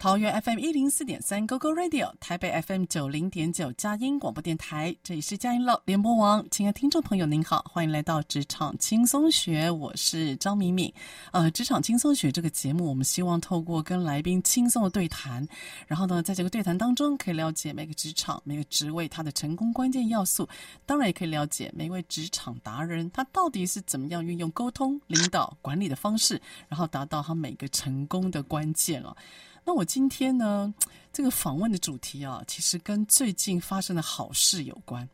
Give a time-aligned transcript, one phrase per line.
[0.00, 6.42] 桃园 FM 一零四点三 GoGo Radio，台北 FM 九零点九佳音广播电台，这里是佳音乐联播网。
[6.50, 10.90] 亲爱的听众朋友，您好，欢迎来到职场轻松学，我是张敏敏。
[11.32, 15.46] 呃，职场轻松学这个节目，我们希望透过跟来宾轻松的对谈，
[15.86, 20.48] 然后呢，在这个对谈当中，可以了解每个职场、每个职位它的成功关键要素，
[20.86, 29.14] 当然也可以了解每位职场达人他到底是怎么样运用沟通、领导、管理的方式，然后达到他每个成功的关键了。
[29.70, 30.74] 那我今天呢，
[31.12, 35.08] 这个访问的主题啊，其实跟最近发生的好事有关。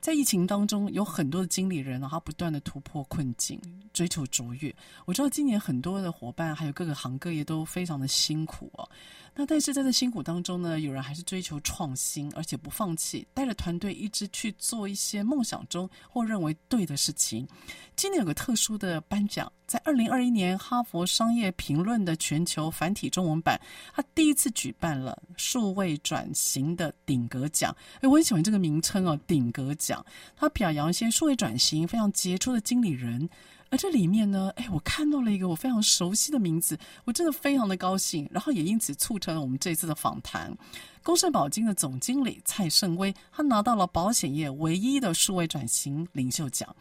[0.00, 3.60] 在疫情当中，有很多的经理人啊，他不断的突破困境，
[3.92, 4.74] 追求卓越。
[5.04, 8.88] 我知道今年很多的伙伴，还有各个行各业都非常的辛苦哦。
[9.34, 17.46] 那但是在这辛苦当中呢，有人还是追求创新，而且不放弃，带着团队一直去做一些梦想中或认为对的事情。
[17.94, 23.60] 今年有个特殊的颁奖，在二零二一年哈佛商业评论的全球繁体中文版，
[23.94, 27.74] 他第一次举办了数位转型的顶格奖。
[28.00, 29.87] 哎，我很喜欢这个名称哦，顶格奖。
[30.36, 33.28] 他表扬一些数位转型非常杰出的经理人。
[33.70, 40.56] 而这里面呢，哎，我看到了一个我非常熟悉的名字，我真的非常的高兴，然后也因此促成了我们这次的访谈。
[41.02, 46.74] 公圣保金的总经理蔡胜威，他拿到了保险业唯一的数位转型领袖奖，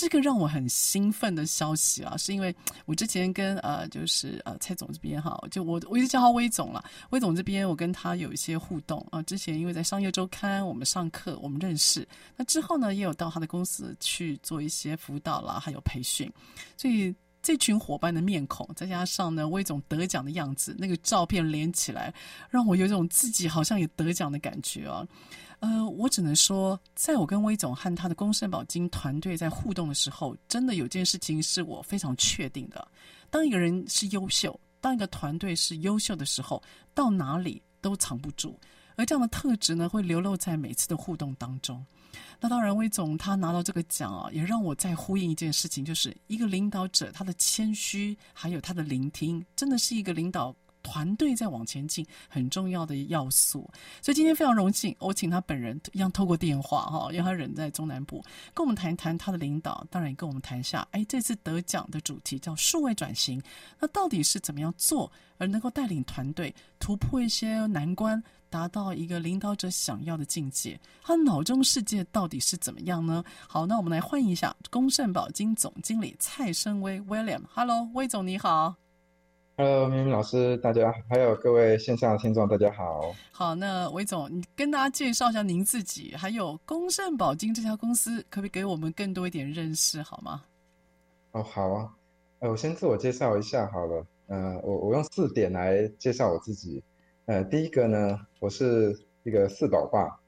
[0.00, 2.56] 这个让我很兴奋的消息啊，是因为
[2.86, 16.32] 我之前跟呃，就是呃蔡总这边哈，就我我一直叫他魏总了，魏总这边我跟他有一些互动啊，之前因为在商业周刊我们上课我们认识，那之后呢也有到他的公司去做一些辅导啦，还有培训，
[16.78, 17.14] 所以。
[17.42, 22.12] 这群伙伴的面孔，再加上呢，威总得奖的样子，那个照片连起来，
[22.50, 25.06] 让我有一种自己好像也得奖的感觉啊。
[25.60, 32.86] 呃，我只能说，在我跟威总和他的公圣保金团队在互动的时候，真的有件事情是我非常确定的：
[33.30, 36.62] 当一个人是优秀，当一个团队是优秀的时候，
[36.94, 38.58] 到哪里都藏不住。
[38.96, 41.84] 而这样的特质呢，会流露在每次的互动当中。
[42.40, 53.70] 那当然，魏总他拿到这个奖啊，也让我再呼应一件事情，就是一个领导者他的谦虚，还有他的聆听，真的是一个领导团队在往前进很重要的要素。
[54.00, 63.42] 所以今天非常荣幸，我请他本人一样透过电话哈，因为他人在中南部，跟我们谈一谈他的领导，当然也跟我们谈一下，哎，这次得奖的主题叫数位转型，
[63.78, 68.22] 那到底是怎么样做，而能够带领团队突破一些难关？
[68.50, 73.24] 达到一个领导者想要的境界，他脑中世界到底是怎么样呢？
[73.48, 77.40] 好，那我们来欢迎一下公圣保金总经理蔡胜威 William。
[77.54, 78.74] Hello，威总你好。
[79.56, 83.14] Hello，明明老师，大家好，还有各位线上的听众，大家好。
[83.30, 90.42] 好，那威总，你跟大家介绍一下您自己，还有公圣保金这家公司，可不可以给我们更多一点认识，好吗？
[91.32, 91.94] 哦，好啊。
[92.40, 94.04] 呃，我先自我介绍一下好了。
[94.28, 96.82] 嗯、呃，我我用四点来介绍我自己。
[97.30, 100.18] 呃，第一个呢，我是一个四宝爸，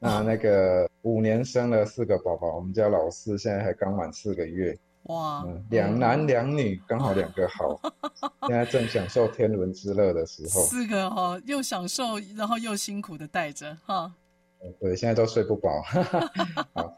[0.00, 7.80] 那那个五年生了四个宝宝，我们家老四现在还刚满四个月，哇，嗯，两男两女，刚好两个好，
[8.48, 14.12] 现在正享受天伦之乐的时候，四个哈、哦，又享受，然后又辛苦的带着哈，
[14.80, 15.80] 对，现在都睡不饱，
[16.74, 16.92] 好，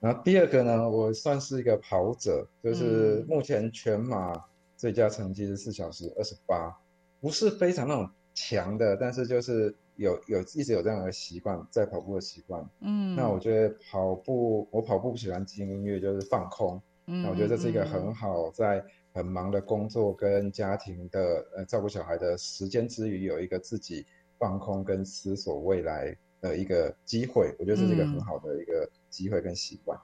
[0.00, 4.34] 然后第二个呢，我算是一个跑者，就是目前全马
[4.76, 6.76] 最佳成绩是四小时二十八，
[7.20, 8.10] 不是非常那种。
[8.34, 12.66] 强的，但是就是有有一直有这样的习惯，在跑步的习惯。
[12.80, 16.80] 嗯，那我觉得跑步，我跑步不喜欢听音乐，就是放空。
[17.06, 24.06] 嗯，那我觉得这是一个很好，在很忙的工作跟家庭的呃照顾小孩的时间之余，有一个自己
[24.38, 27.54] 放空跟思索未来的一个机会。
[27.58, 29.98] 我觉得这是一个很好的一个机会跟习惯。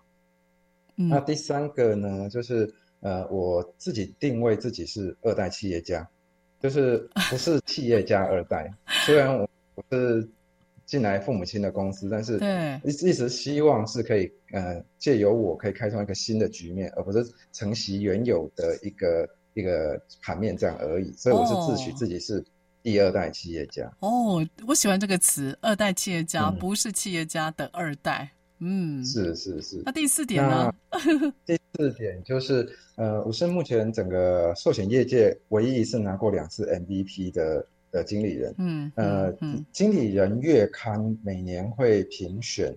[0.97, 6.09] 嗯，那第三个呢，就是呃，我自己定位自己是二代企业家。
[6.61, 8.73] 就是不是企业家二代，
[9.05, 10.29] 虽然我我是
[10.87, 12.39] 进来父母亲的公司，但是
[12.83, 21.13] 一一直希望是可以呃借由我可以开创一个新的局面，而不是承袭原有的一个一个盘面这样而已。
[21.13, 22.45] 所以我是自诩自己是
[22.83, 23.91] 第二代企业家。
[24.01, 28.31] 哦，我喜欢这个词“二代企业家”，嗯、不是企业家的二代。
[28.61, 29.83] 嗯，是是是。
[29.85, 30.73] 那第四点呢？
[31.47, 38.55] 第四点就是，呃，我是目前整个寿险业界唯一一次拿过两次 MVP 的的经理人。
[38.59, 42.75] 嗯，呃，嗯、经理人月刊每年会评选，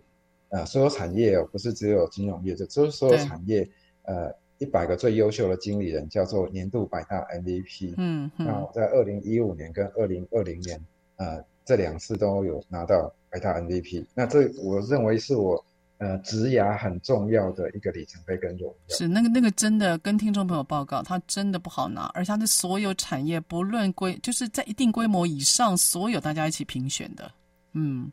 [0.50, 3.68] 呃，所有产业哦，不是只有金融业，就是所有产业，
[4.04, 7.96] 呃，一百个最优秀的经理人叫做年度百大 MVP。
[7.98, 10.80] 嗯，嗯那我在二零一五年跟二零二零年，
[11.16, 14.06] 呃，这两次都有拿到百大 MVP。
[14.14, 15.66] 那这我认为是我。
[16.02, 27.32] 呃，植牙很重要的一个里程碑跟荣耀是那个那个真的跟听众朋友报告，它真的不好拿，而且它的所有产业不论规，就是在一定规模以上，所有大家一起评选的。
[27.74, 28.12] 嗯，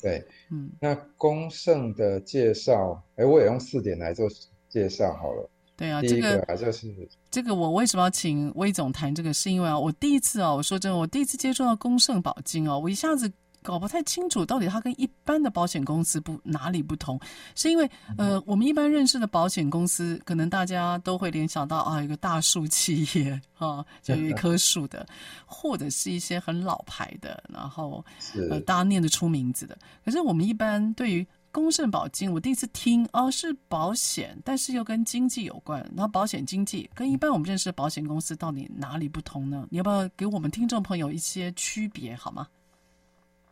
[0.00, 4.26] 对，嗯，那公盛的介绍，哎，我也用四点来做
[4.70, 5.50] 介绍好了。
[5.76, 6.90] 对啊，这个就是
[7.30, 9.30] 这个，我为什么要请魏总谈这个？
[9.34, 13.30] 是因为啊，我第一次啊，我说真的，我第一次接触到公盛保金啊，我一下子。
[13.64, 17.18] 搞不太清楚到底它跟一般的保险公司不哪里不同，
[17.54, 25.06] 是因为呃，我们一般认识的保险公司，可能大家都会联想到啊，一个大树企业啊， 就有一棵树的，
[25.46, 28.04] 或者是一些很老牌的，然后
[28.50, 29.78] 呃，大家念得出名字的。
[30.04, 35.80] 可是我们一般对于公盛保金，我第一次听哦，是保险，但是又跟经济有关。
[35.96, 39.66] 然后保险经济跟一般我们认识的保险公司到底哪里不同呢？
[39.70, 42.46] 你要不要给我们听众朋友一些区别好吗？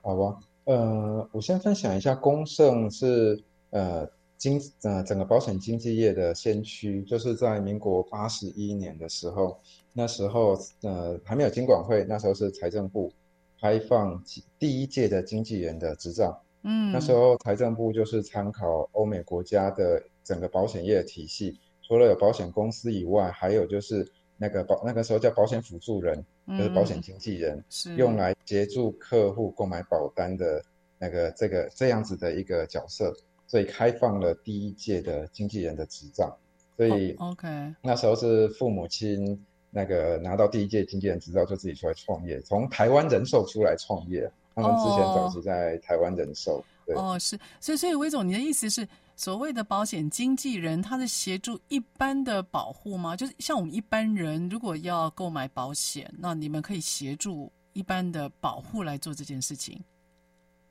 [0.03, 3.41] 好吧，呃，我先分享一下，公盛是
[3.71, 4.07] 呃
[4.37, 9.57] 经呃整个保险经纪业的先驱，就是在民国八十一年的时候，
[9.93, 13.13] 那时候呃还没有金管会，那时候是财政部
[13.61, 14.21] 开放
[14.59, 24.11] 第一届的经纪人的执照，嗯，那时候财政部就是参考欧美国家的整个保险业体系，除了有保险公司以外，还有就是。
[24.39, 30.63] 那个保那个时候叫保险辅助人，就是保险经纪人，嗯、是用来协助客户购买保单的
[30.99, 33.15] 那个这个这样子的一个角色，
[33.47, 36.37] 所以开放了第一届的经纪人的执照。
[36.77, 37.49] 所以，OK，
[37.83, 39.39] 那时候是父母亲
[39.71, 44.31] 那个拿到第一届经纪人执照就自己出来创业，从台湾人寿出来创业。
[44.55, 46.53] 他们之前早期在台湾人寿。
[46.55, 46.65] Oh.
[46.85, 48.87] 对哦，是，所以所以威总，你的意思是？
[49.15, 53.15] 所谓的保险经纪人，他是协助一般的保护吗？
[53.15, 59.79] 就是像我们一般人，如果要购买保险，那你们可以协助一般的保护来做这件事情。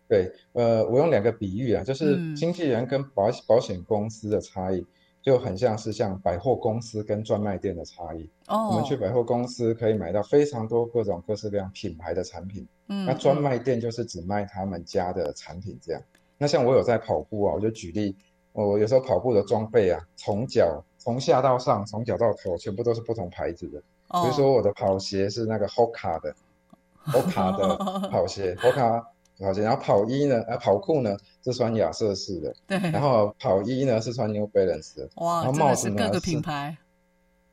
[0.09, 4.85] 对，呃，我用两个比喻啊，就是经纪人跟保保险公司的差异，
[5.21, 8.29] 就很像是像百货公司跟专卖店的差异。
[8.47, 16.01] 哦，我们去百货公司可以买到非常多各种各式各样品牌的产品，嗯，那专卖店就是只卖他们家的产品这样。
[16.37, 18.15] 那像我有在跑步啊，我就举例。
[18.53, 23.79] 我有时候跑步的装备啊，从脚从下到上，从脚到头，全部都是不同牌子的。
[23.79, 26.35] 比如说我的跑鞋是那个 Hoka 的，
[27.07, 29.01] Hoka 的跑鞋，Hoka
[29.41, 32.77] 然后跑衣呢，呃，跑裤呢是穿亚瑟士的，对。
[32.91, 35.09] 然后跑衣呢是穿 New Balance 的。
[35.15, 36.77] 哇，然后帽子呢是各个品牌。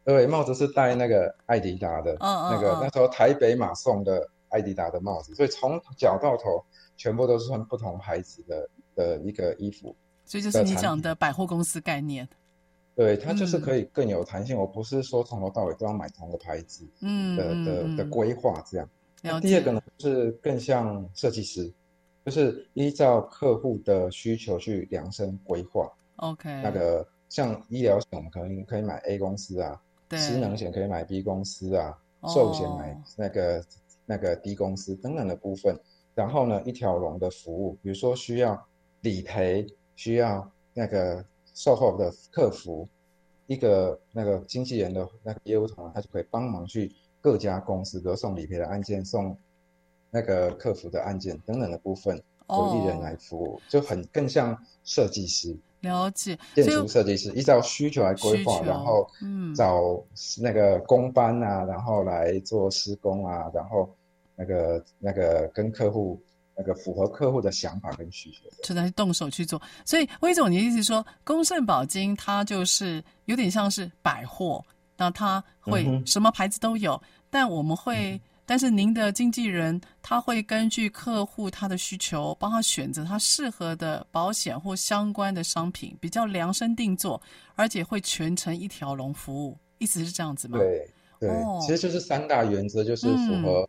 [0.05, 6.65] 对，帽子是戴那个艾迪达的，嗯那个那时候台北马送的艾迪达的帽子，所以从脚到头
[6.97, 9.95] 全部都是穿不同牌子的的一个衣服。
[10.25, 12.29] 所以就是你讲的百货公司概念，
[12.95, 14.57] 对，它就是可以更有弹性。
[14.57, 18.89] 嗯、我不是说从头到尾都要买同个牌子，嗯的的的规划这样。
[19.21, 21.71] 那第二个呢，是更像设计师，
[22.29, 25.91] 就是依照客户的需求去量身规划。
[26.17, 31.97] OK，那个像医疗险，我们可能可以买 A 公司啊，对，失能险可以买 B 公司啊，
[32.29, 33.65] 寿险买那个、哦、
[34.05, 35.79] 那个 D 公司等等的部分。
[36.15, 38.67] 然后呢，一条龙的服务，比如说需要
[39.01, 39.67] 理赔。
[39.99, 42.89] 需要那个售后的客服，
[43.49, 49.37] 一个那个经纪人的那个业务团，他就可以帮忙去各家公司，比如送理赔的案件、送
[50.11, 55.57] 那个客服的案件等等的部分，由一人来服务，哦、就很更像设计师。
[55.81, 60.03] 了解，建筑设计师依照需求来规划，然后嗯，找
[60.41, 63.89] 那个工班啊，然后来做施工啊，然后
[64.35, 66.21] 那个那个跟客户。
[66.61, 69.63] 那个符合客户的想法跟需求，就在动手去做。
[69.85, 74.61] 所以威总，你的意思说，公盛保金它就是有点像是百货，
[74.97, 77.01] 那它会什么牌子都有，嗯、
[77.31, 87.21] 但我们会，嗯、但是您的经纪人他会根据客户他的需求，帮他选择他适合的保险或相关的商品，比较量身定做，
[87.55, 90.57] 而且会全程一条龙服务，意思是这样子吗？
[90.59, 90.89] 对
[91.21, 93.69] 对，哦、其实就是三大原则，就是符合、嗯。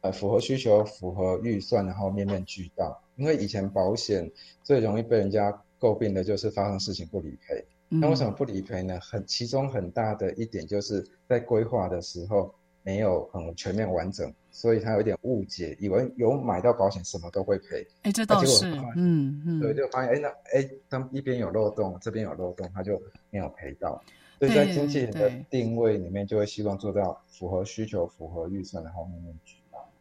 [0.00, 3.02] 呃，符合需求，符合预算，然后面面俱到。
[3.16, 4.30] 因为以前保险
[4.62, 7.64] 最容易被人家诟病的就是发生事情不理赔。
[7.88, 8.98] 那、嗯、为什么不理赔呢？
[9.00, 12.54] 很其中很大的一点就是在规划的时候，
[12.84, 17.84] 没有很全面完整，所以他有点误解，以为有买到保险什么都会赔。
[18.02, 24.00] 哎，这倒是，嗯嗯，对，就发现哎那哎，当一边有漏洞，这边有漏洞，他就没有赔到。
[24.38, 29.56] 所以在经纪人的定位里面，就会希望做到符合需求、符合预算的后面那句。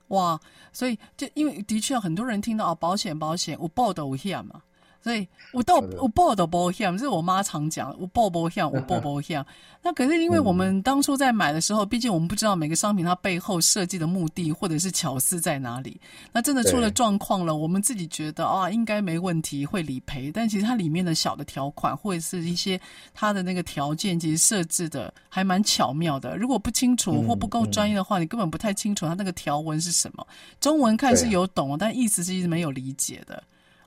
[0.10, 0.40] 哇，
[0.72, 4.62] 所以就因为的确很多人听到啊，保险保险，我报的我险嘛。
[5.04, 9.46] 所以我到我报的保险，这是我妈常讲，我报保险，我报保险。
[9.84, 16.00] 那可是因为我们当初在买的时候，毕竟我们不知道每个商品它背后设计的目的或者是巧思在哪里。
[16.32, 20.32] 那真的出了状况了，我们自己觉得啊，应该没问题，会理赔。
[20.32, 22.80] 但其实它里面的小的条款或者是一些
[23.14, 26.38] 它的那个条件，其实设置的还蛮巧妙的。
[26.38, 30.26] 如果不清楚或不够专业的话，你根本不太清楚它那个条文是什么。
[30.62, 33.44] 中文看是有懂，但意思是一直没有理解的。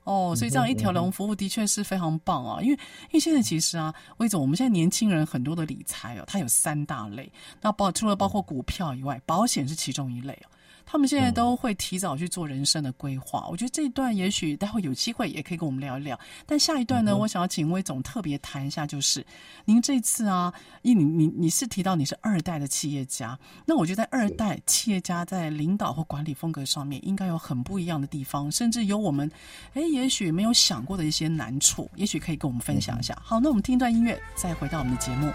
[0.07, 2.63] 哦，所以这样一条龙服务的确是非常棒啊！
[2.63, 10.49] 因为因为现在其实啊，魏总，我们现在年轻人很多的理财哦，它有三大类，那包除了包括股票以外，保险是其中一类哦。
[10.87, 16.19] 他们现在都会提早去做人生的规划，嗯、我觉得这一段也许待会有机会也可以跟我们聊一聊。
[16.47, 19.27] 但下一段呢，嗯、我想要请魏总特别谈一下，就是
[19.65, 29.29] 您这次啊，你你你是提到你是二代的企业家，那我觉得在二代企业家在领导或管理风格上面应该有很不一样的地方，甚至有我们
[29.75, 33.13] 哎也许没有想过的一些难处，也许可以跟我们分享一下。
[33.15, 35.33] 嗯、好，那我们听一段音乐，再回到我们的节目。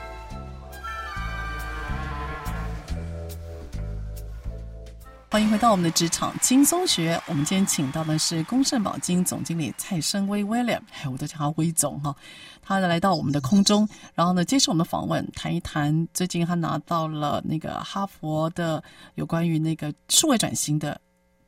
[5.32, 7.18] 欢迎回到我们的职场轻松学。
[7.26, 12.14] 我们今天请到的是公盛保金总经理蔡生威 William，哎我都叫他威总哈。
[12.62, 18.84] 他来到我们的空中，然后呢接受我们的访问，谈一谈最近他拿到了那个哈佛的
[19.16, 21.00] 有关于那个数位转型的。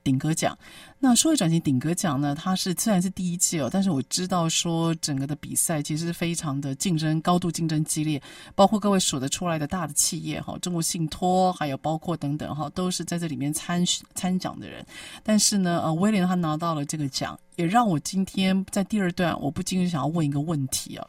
[0.04, 0.58] 顶格奖，
[1.00, 2.36] 那数位转型顶格奖呢？
[2.36, 8.22] 它是虽然是第一届哦，但是我知道说整个的比赛其实是非常的竞争，高度竞争激烈，
[8.54, 13.84] 包括各位数得出来的大的企业哈，中国信托，还有包括等等哈，都是在这里面参
[14.14, 14.86] 参奖的人。
[15.24, 21.08] 但是呢，呃，威廉他拿到了这个奖，也让我今天在第二段，我不禁想要问一个问题啊。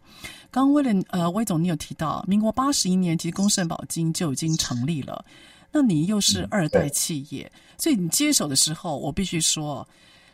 [0.50, 5.24] 刚刚威廉呃，威总你有提到，民国八十一年其实公圣保金就已经成立了。
[5.76, 9.85] 那你又是二代企业，嗯、所以你接手的时候，我必须说，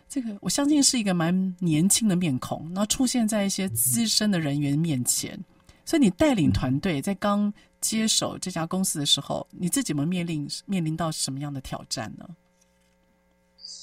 [0.07, 5.43] 这个我相信是一个蛮年轻的面孔，然后出现在一些资深的人员面前，
[5.87, 12.29] 所以你带领团队在刚接手这家公司的时候，你自己们面临面临到什么样的挑战呢？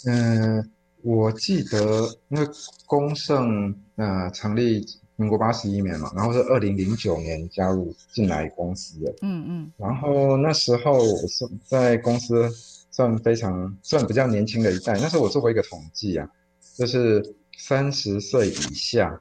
[0.05, 0.71] 嗯，
[1.01, 2.47] 我记得那
[2.85, 4.85] 公盛呃成立。
[5.19, 12.47] 民国八十一年嘛，然后是二零零九年加入进来公司的，嗯嗯，然后那时候我是在公司
[12.91, 16.29] 算非常算比较年轻的一代，那时候我做过一个统计啊，
[16.77, 19.19] 就是三十岁以下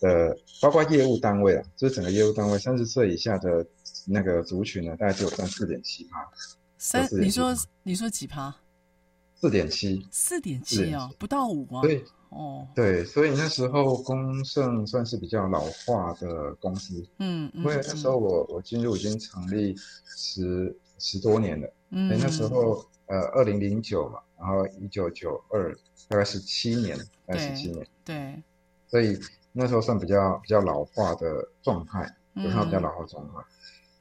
[0.00, 3.66] 的，包括业务单位啊，就是整个业务单位三十岁以下的
[4.06, 6.24] 那个族群呢，大概只有占四点七趴。
[6.78, 8.54] 三，你说你说几趴？
[9.40, 10.06] 四点七。
[10.12, 11.82] 四点七啊，不到五啊。
[11.82, 12.04] 对。
[12.32, 19.76] 哦，对，所以那时候公盛算是比较老化的公司，嗯，嗯，因为那时候我我进入已经成立
[20.16, 25.74] 十十多年了，嗯，那时候呃二零零九嘛，然后一九九二
[26.08, 26.96] 大概十七年，
[27.26, 28.42] 大概十七年，对，
[28.88, 29.18] 所以
[29.52, 33.44] 那时候算比较比较老化的状态，有它比较老化状态，嗯，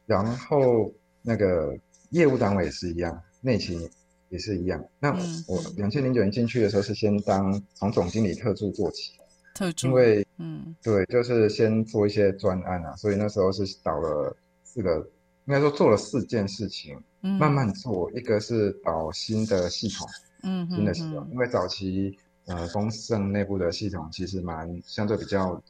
[0.06, 0.90] 然后
[1.22, 1.78] 那个
[2.12, 3.90] 业务单位也是一样，内勤。
[4.32, 4.84] 也是一样。
[4.98, 5.12] 那
[5.46, 9.12] 我两千零九年进去的时候是先当从总经理特助做起，
[9.54, 14.98] 特助，因为嗯，对，就是先做一些专案啊，所以那时候是导了四个，
[15.46, 18.10] 应该说做了四件事情，嗯，慢慢做。
[18.14, 20.08] 一个是导新的系统，
[20.44, 25.62] 嗯，新的系统，因为早期呃公盛内部的系统其实蛮相对比较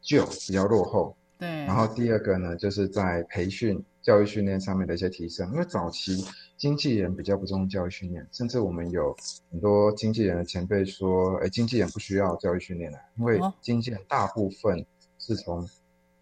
[0.00, 1.48] 旧，比较落后，对。
[1.66, 3.84] 然后第二个呢，就是在培训。
[4.04, 6.22] 教育训练上面的一些提升，因为早期
[6.56, 9.14] 经纪人比较不重教育训练，甚至我们有
[9.50, 14.84] 很多经纪人的前辈说，哎，经纪人不需要教育训练的，因为经纪人大部分
[15.18, 15.68] 是从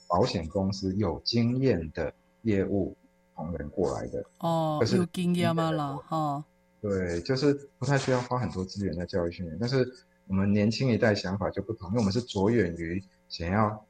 [0.09, 2.13] 保险公司有经验的
[2.43, 2.97] 业务
[3.37, 4.25] 同仁过来的。
[4.39, 5.71] 哦，可是有经验吗？
[5.71, 6.45] 了哈。
[6.81, 9.87] 对，就是不太需要花很多资源在教育训练，但是
[10.27, 13.87] 我们年轻一代想法就不同，因为我们是着眼于想要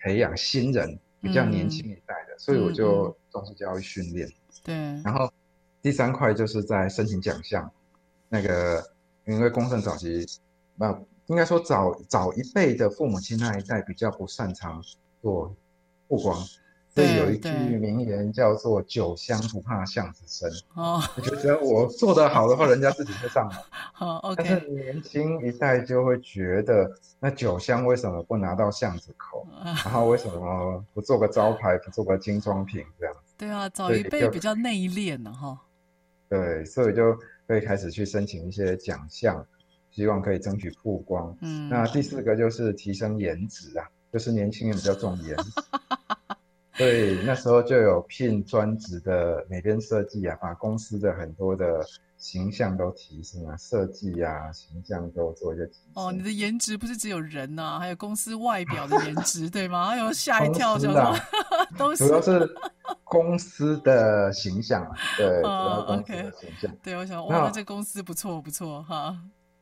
[0.00, 0.98] 培养新人。
[1.20, 4.28] 比较年轻一代的，嗯、所以我就重视教育训练。
[4.62, 5.28] 对、嗯，然后
[5.88, 7.70] 第三块就是在申请奖项，
[8.28, 8.84] 那个
[9.24, 10.26] 因为公正早期，
[10.76, 10.94] 那
[11.28, 14.84] 应该说早早一辈的父母亲那一代比较不擅长
[15.22, 15.56] 做
[16.06, 16.38] 曝光。
[16.90, 20.50] 所以有一句名言叫做“酒香不怕巷子深”。
[20.74, 23.56] 哦， 我觉得我做得好的话，人家自己会上来。
[23.94, 24.42] 好，OK。
[24.44, 26.90] 但是年轻一代就会觉得，
[27.20, 29.46] 那酒香为什么不拿到巷子口？
[29.62, 33.14] 然后为什么不做个招牌，不做个精装品这样？
[33.38, 35.56] 对啊，早一辈比较内敛呢哈。
[36.28, 37.16] 对，所以就
[37.46, 39.46] 会开始去申请一些奖项，
[39.90, 41.36] 希望可以争取曝光。
[41.40, 45.50] 嗯，那第四个就是提升颜值啊，就是年轻人比较重颜值。
[46.76, 51.84] 对，那时候就有聘专职的美编设计啊，把公司的很多的
[52.18, 56.04] 形象都提升啊，设计啊，形象都做一些提升。
[56.04, 59.90] 哦，你的颜值不是只有人呐、啊，还有公司外表的颜值，对吗？
[59.90, 61.16] 哎呦 吓一跳，什么，
[61.78, 62.54] 都是主要是
[63.04, 64.84] 公司的形象，
[65.16, 66.76] 对，主要公司的形象。
[66.82, 69.16] 对，我想，哇，那这公司不错不错哈。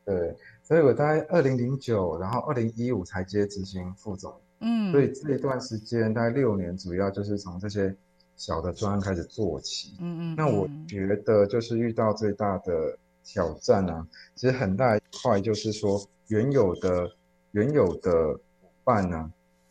[0.05, 4.35] 对，所以我大概二零零九，然后二零一五才接执行副总。
[4.61, 7.95] 嗯，所以这一段时间大概六年，主要就是从这些
[8.37, 9.97] 小的专案开始做起。
[10.01, 17.11] 嗯嗯，那我觉得就是遇到最大的挑战啊，其实很大一块就是说原有的
[17.53, 18.13] 原有的
[18.61, 19.31] 伙伴呢、啊，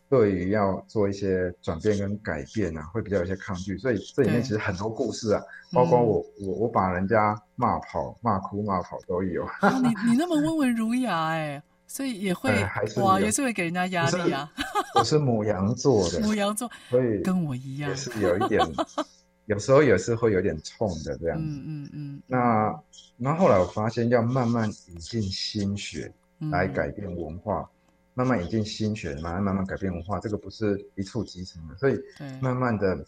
[0.09, 3.77] 对于要做一些转变跟改变啊，会比较有些抗拒。
[3.77, 5.41] 所以这里面其实很多故事啊，
[5.71, 9.45] 包括我我我把人家骂跑、骂哭、骂跑都有。
[9.61, 11.63] 啊、你你那么温文儒雅哎、欸。
[11.87, 14.51] 所以也会、呃、哇，也是会给人家压力啊。
[14.95, 18.61] 我是母羊座的， 母羊座，所以跟我一样，也是有一点，
[19.45, 21.43] 有时候也是会有点冲的这样子。
[21.45, 22.21] 嗯嗯嗯。
[22.27, 22.79] 那
[23.17, 26.11] 那后来我发现，要慢慢引进心血
[26.51, 27.69] 来改变文化，嗯、
[28.15, 31.75] 慢慢引进心血，慢慢慢慢改变文化，这个不是一触即成的。
[31.77, 31.99] 所以
[32.41, 33.05] 慢慢的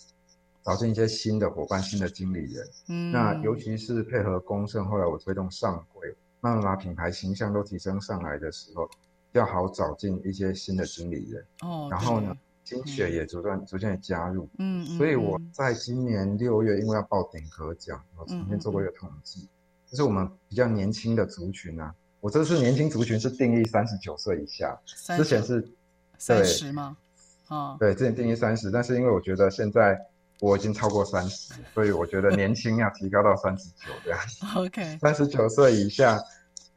[0.63, 2.67] 找进一些新的伙伴、新的经理人。
[2.89, 3.12] 嗯。
[3.12, 6.13] 那尤其是配合公盛，后来我推动上柜。
[6.39, 8.89] 慢慢把品牌形象都提升上来的时候，
[9.32, 11.46] 要好找进一些新的经理人。
[11.62, 14.50] 哦，然后呢，心血也逐渐、嗯、逐渐的加入。
[14.60, 19.50] 嗯，嗯，所以我在今年六月，因为要报顶格奖，我曾经做过一个统计，嗯、
[19.88, 24.79] 就是我们比较年轻的族群啊，我这次年轻族群是定义三十九岁以下，
[25.17, 25.67] 之前是
[26.17, 26.98] 三十吗？
[27.48, 30.00] 啊、哦，对，之前定义三十，但是因为我觉得现在。
[30.39, 34.20] 我已经超过三十，所以我觉得年轻要提高到三十九这样。
[34.56, 36.20] OK，三十九岁以下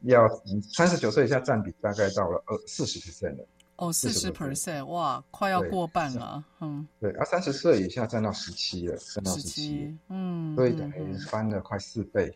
[0.01, 0.27] 要
[0.73, 3.47] 三十九岁以下占比大概到了二四十 percent 了。
[3.75, 6.43] 哦，四十 percent，哇，快要过半了。
[6.59, 12.35] 嗯，对，而三十岁以下占到十七了，占到十七，嗯，所以等于翻了快四倍，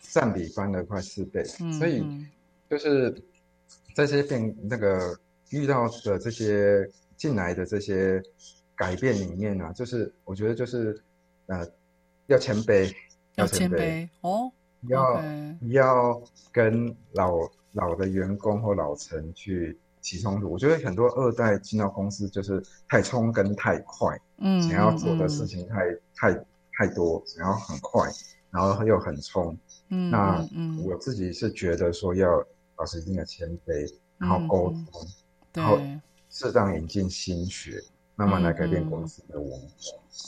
[0.00, 1.42] 占比翻了快四倍。
[1.60, 2.04] 嗯，所以
[2.68, 3.10] 就是
[3.94, 5.18] 在这些变那个
[5.50, 8.22] 遇到的这些进来的这些。
[8.76, 11.02] 改变里面呢、啊，就是我觉得就是，
[11.46, 11.66] 呃，
[12.26, 12.94] 要谦卑，
[13.34, 14.52] 要谦卑哦，
[14.88, 15.22] 要.
[15.70, 17.38] 要跟老
[17.72, 20.50] 老的员工或老陈去起冲突。
[20.50, 28.08] 我觉得很多二代进到公司就是太冲跟太快，嗯，想要做的事情太、嗯、太太多，想要很快，
[28.50, 29.56] 然后又很冲。
[29.88, 30.46] 嗯，那
[30.84, 35.06] 我自己是觉得说要保持一定的谦卑，然后沟通，
[35.54, 35.80] 嗯、然后
[36.28, 37.82] 适当引进新血。
[38.16, 39.66] 慢慢来改变公司的文化。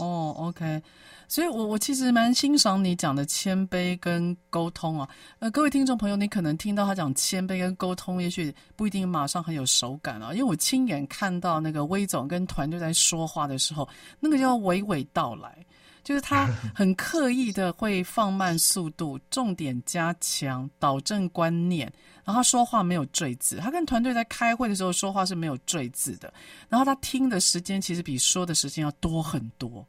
[0.01, 0.83] 嗯、哦，OK，
[1.27, 5.09] 所以，我我其实蛮欣赏你讲的谦卑跟沟通啊。
[5.39, 10.33] 呃，各位听众朋友，你可能听到他讲谦卑跟沟通，也许不一定马上很有手感啊。
[10.33, 13.89] 因为我亲眼看到那个威总跟团队在说话的时候，
[14.21, 15.65] 那个叫娓娓道来。
[16.09, 21.85] 就是他很刻意的会放慢速度，重点加强，导正观念，
[22.25, 23.57] 然后他说话没有坠字。
[23.57, 26.33] 他跟团队在开会的时候说话是没有坠字的，
[26.71, 29.87] 然后他听的时间其实比说的时间要多很多。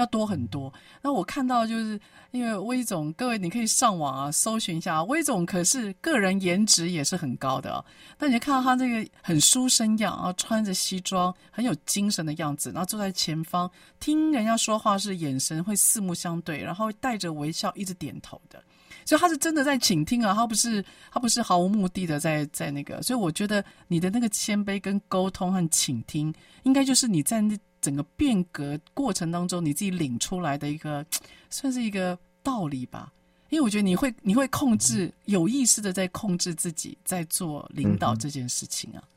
[0.00, 0.72] 要多很多。
[1.02, 2.00] 那我看到就是
[2.32, 7.84] 因为威总，各位你可以上网啊搜寻一下，威总可是个人颜值也是很高的哦。
[8.18, 18.62] 那你就看到他这个很书生样啊，穿着西装，很有精神的样子，然后坐在前方听人家说话是眼神会四目相对，然后带着微笑一直点头的。
[19.04, 23.02] 所以他是真的在倾听啊，他不是他不是毫无目的的在在那个。
[23.02, 26.32] 所以我觉得你的那个谦卑跟沟通和倾听，
[26.62, 27.58] 应该就是你在那。
[27.80, 31.04] 整个变革过程当中，你自己领出来的一个，
[31.50, 33.12] 算是一个道理吧。
[33.48, 39.02] 因为我觉得你会，你会控制，嗯、有意识的在控制自己，在做领导这件事情啊。
[39.02, 39.10] 嗯、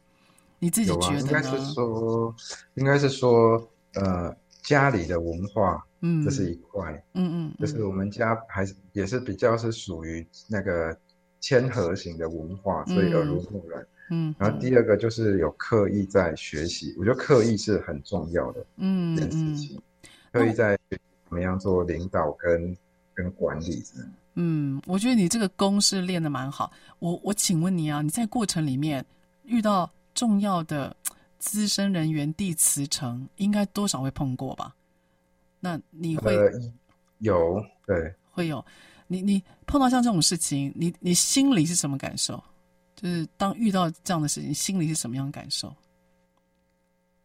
[0.59, 1.19] 你自己觉得呢？
[1.21, 2.35] 应该是说，
[2.73, 10.97] 应该是说，呃，家里的文化，嗯，这是一块，嗯嗯，就是我们家还是也是比较是属于那个
[11.39, 13.85] 谦和型的文化，所以耳濡目染。
[14.09, 19.81] 嗯，然后第二个就是有刻意在学习，我觉得刻意是很重要的，嗯，这件事情，
[20.31, 22.77] 刻意在学怎么样做领导跟
[23.13, 23.83] 跟管理。
[24.35, 26.71] 嗯，我觉得你这个功是练的蛮好。
[26.99, 29.05] 我我请问你啊，你在过程里面
[29.45, 30.95] 遇到重要的
[31.37, 34.75] 资深人员递辞呈，应该多少会碰过吧？
[35.59, 36.51] 那你会、呃、
[37.19, 38.63] 有对会有
[39.07, 42.43] 你你碰到像这种事情，你你心里是什么感受？
[43.03, 45.75] 就是当遇到这样的事情，心里是什么样的感受？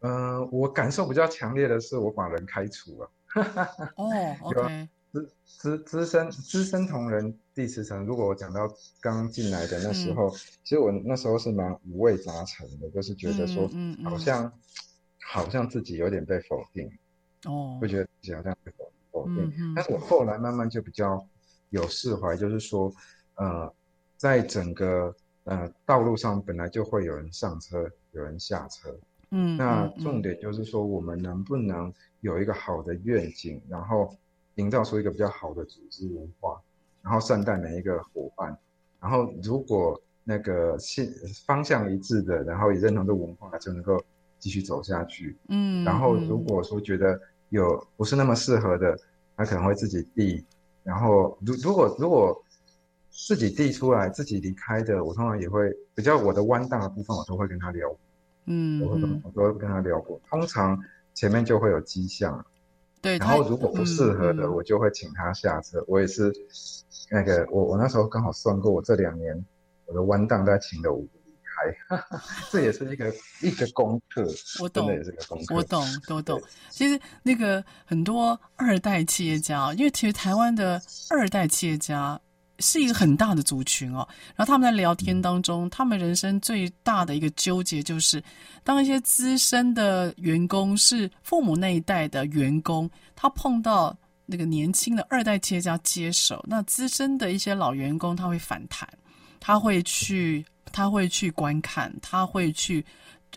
[0.01, 3.11] 嗯、呃，我感受比较强烈的是，我把人开除了。
[3.95, 4.11] 哦，
[4.43, 8.69] OK，资资资深资深同仁第十层，如果我讲到
[9.01, 14.53] 刚进来的那时候，嗯、其实我那时候是蛮五味杂陈的，就是觉得说，嗯嗯嗯、好像
[15.21, 16.91] 好像自己有点被否定，
[17.45, 19.53] 哦，会觉得自己好像被否否定。
[19.77, 21.25] 但是我后来慢慢就比较
[21.71, 22.93] 有释怀，就是说，
[23.37, 23.73] 呃，
[24.17, 25.15] 在整个
[25.49, 28.97] 呃道路上本来就会有人上车，有人下车，
[29.33, 34.17] 嗯，那重点就是说，我们能不能有一个好的愿景，然后。
[34.59, 36.61] 营造出一个比较好的组织文化，
[37.01, 38.59] 然后善待每一个伙伴，
[39.01, 41.09] 然后如果那个信
[41.47, 44.03] 方向一致的，然后也认同这文化，就能够
[44.41, 45.39] 继续走下去。
[45.49, 47.17] 嗯，然后如果说觉得
[47.51, 48.99] 有不是那么适合的，
[49.37, 50.45] 他可能会自己递。
[50.83, 52.37] 然后如如果如果
[53.27, 57.95] 自己递出来，自己离开的，我通常也会比较我的弯道的部分，我都会跟他聊。
[58.47, 60.79] 嗯，我会我都会跟他聊过，通常
[61.15, 62.43] 前面就会有迹象。
[63.03, 65.81] 对，然后如果不适合的，嗯、我就会请他下车。
[65.81, 66.33] 嗯、我也是，
[67.11, 69.45] 那个我我那时候刚好算过，我这两年
[69.87, 71.99] 我的弯道在请了五个离开，
[72.51, 74.25] 这也是一个一个功课。
[74.63, 75.55] 我懂，真的也是个功课。
[75.57, 76.41] 我懂，都懂。
[76.71, 82.19] 其实那个很多二代企业家，因为其实台湾的二代企业家。
[82.61, 88.23] 是一个很大的族群哦，然后他们在聊天当中，他们人生最大的一个纠结就是，
[88.65, 98.89] 当一些资深的员工是父母那一代的员工，他碰到那个年轻的二代企业家接手，那资深的一些老员工他会反弹，
[99.39, 102.85] 他会去，他会去观看，他会去，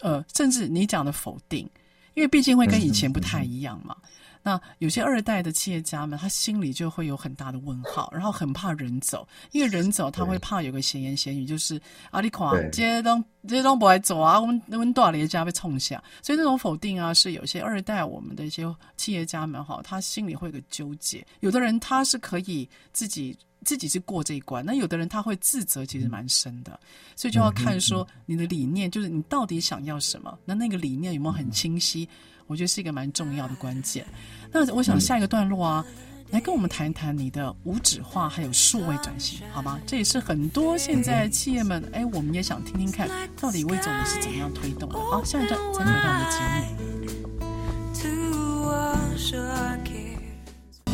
[0.01, 1.69] 呃，甚至你讲的否定，
[2.15, 3.95] 因为毕竟会跟以前不太一样嘛。
[4.43, 18.63] 那有些二代的企业家们，他心里就会有很大的问号，然后很怕人走，因为人走他会怕有个闲言闲语，就是阿里垮，这些东这些东不爱走啊，我们我们多少年家被冲下，所以那种否定啊，是有些二代我们的一些
[18.97, 21.25] 企业家们哈，他心里会有个纠结。
[21.41, 26.79] 有的人他是可以自己自己去过这一关，那有的人他会自责，其实蛮深的，
[27.15, 32.09] 所以就要看说你的理念，就是你到底想要什么，那那个理念有没有很清晰？
[32.51, 34.05] 我觉得是一个蛮重要的关键。
[34.51, 35.93] 那我想下一个段落啊，嗯、
[36.31, 39.79] 来跟我们谈一谈你的无纸化还有数位转型，好吗？
[39.87, 43.07] 这也是很多现在企业们，哎，我们也想听听看，
[43.39, 44.99] 到底魏总你是怎么样推动的？
[44.99, 46.91] 好，下一段再回到我们的节目。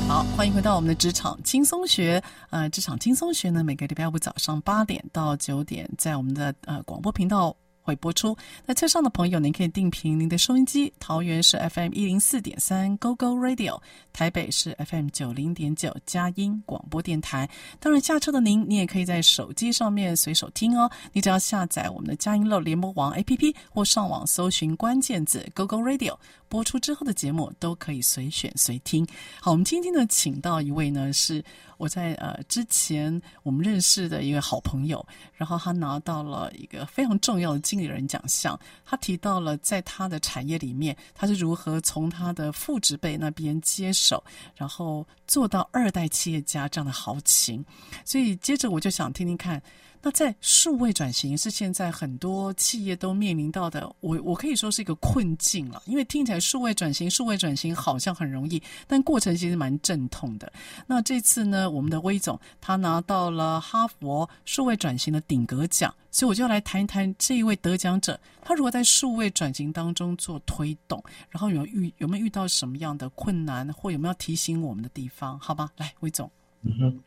[0.07, 2.23] 好，欢迎回到我们的职场轻松学。
[2.51, 7.57] 呃，职场轻松学呢，每个礼拜五早上八点到九点，在我们的呃广播频道。
[7.87, 8.35] 会播出。
[8.65, 10.91] 那车上的朋友，您可以定频您的收音机。
[10.99, 13.79] 桃园是 FM 一零四点三 Go Go Radio，
[14.11, 17.49] 台北是 FM 九零点九佳音广播电台。
[17.79, 20.91] 当然，下车的您，你也可以在手机上面随手听哦。
[21.13, 26.17] 你只要下载我们的佳音乐联播网 APP，或上网搜寻关键字 Go Go Radio，
[26.49, 29.07] 播出之后的节目都可以随选随听。
[29.39, 31.41] 好，我们今天呢，请到一位呢是。
[31.77, 38.59] 我在呃之前我们认识的一个好朋友，然后他拿到了一个非常重要的经理人奖项。
[38.85, 44.23] 他提到了在他的产业里面，他是如何从他的父职辈那边接手，
[44.55, 47.63] 然后做到二代企业家这样的豪情。
[48.03, 49.61] 所以接着我就想听听看。
[50.01, 60.51] 那在数位转型是现在很多企业都面临到的，我我可以说是一个困境了，因为听起来数位转型、数位转型好像很容易，但过程其实蛮阵痛的。
[60.85, 75.39] 那这次呢，我们的威总他拿到了哈佛数位转型的顶格奖，所以我就要来谈一谈这一位得奖者，他如何在数位转型当中做推动，然后有遇有没有遇到什么样的困难，或有没有提醒我们的地方？
[75.39, 76.29] 好吧，来，威总。
[76.61, 76.99] 嗯哼，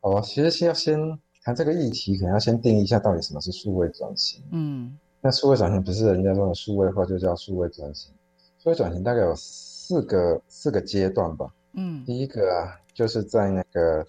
[0.00, 1.18] 好，其实先要先。
[1.46, 4.42] 看这个议题，可能要先定义一下到底什么是数位转型。
[4.50, 8.12] 嗯，那数位转型不是人家说的数位化就叫数位转型。
[8.58, 11.48] 数位转型大概有四个四个阶段吧。
[11.74, 14.04] 嗯，第一个啊，就是在那个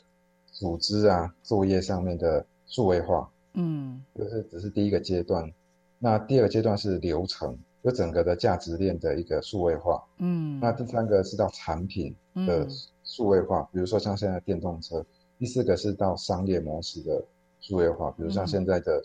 [0.52, 3.30] 组织啊作业上面的数位化。
[3.54, 5.48] 嗯，就是只是第一个阶段。
[6.00, 10.04] 那第二个阶段是流程，就整个的价值链的一个数位化。
[10.18, 12.68] 嗯，那第三个是到产品的
[13.04, 15.06] 数位化，嗯、比如说像现在电动车。
[15.40, 17.24] 第四个是到商业模式的
[17.62, 19.04] 数位化，比如像现在的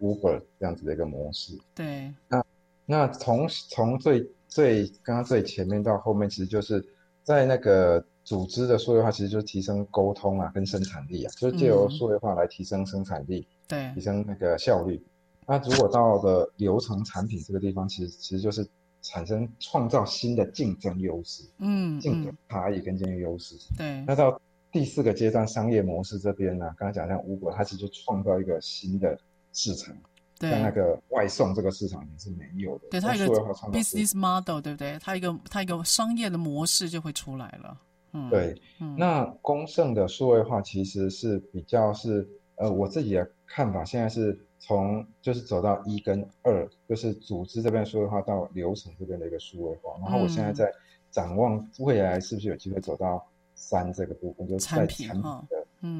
[0.00, 1.54] Uber 这样子的一个模式。
[1.54, 2.44] 嗯、对，那
[2.86, 6.82] 那从从最最刚刚最前面到后面，其实就是
[7.22, 15.02] 在那个组织的数位化，其实就是提升沟通啊，跟生产力啊，就是借由数位化来提升生产力，对、嗯，提升那个效率。
[15.46, 18.66] 那如果到了流程产品这个地方，其实其实就是
[19.02, 23.56] 产生创造新的竞争优势，嗯，竞争差异跟竞争优势。
[23.76, 24.40] 对，那到。
[24.74, 29.16] 第四个阶段，商业模式这边呢，刚才讲像 Uber，它其实就创造一个新的
[29.52, 29.94] 市场，
[30.36, 32.88] 对像那个外送这个市场也是没有的。
[32.90, 33.36] 对，它有一个
[33.70, 34.98] business model，对不对？
[35.00, 37.80] 它一个它一个商业的模式就会出来了。
[38.14, 50.68] 嗯，对，嗯、那公盛的数位化其实是比较是呃我自己的看法，现在是从就是走到一跟二，就是组织这边数位化到流程这边的一个数位化，然后我现在在
[51.12, 55.46] 展望未来是不是有机会走到三这个部分，就是在产品的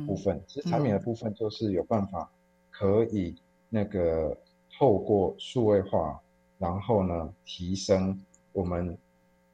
[0.06, 2.30] 部分，其实产品的部分就是有办法
[2.70, 3.34] 可以
[3.68, 4.36] 那个
[4.78, 6.20] 透过数位化，
[6.58, 8.18] 然后呢提升
[8.52, 8.96] 我们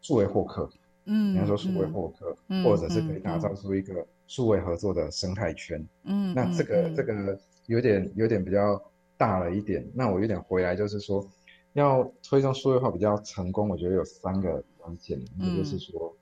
[0.00, 0.68] 数位获客。
[1.06, 5.84] 嗯，比方说数位获客，嗯、或者是可以打造出一个数位合作的生态圈。
[6.04, 8.80] 嗯，那这个、嗯、这个有点有点比较
[9.16, 9.84] 大了一点。
[9.94, 11.26] 那我有点回来，就是说
[11.72, 16.14] 要推动数位化比较成功，我觉得有三个关键，一、嗯、个就是说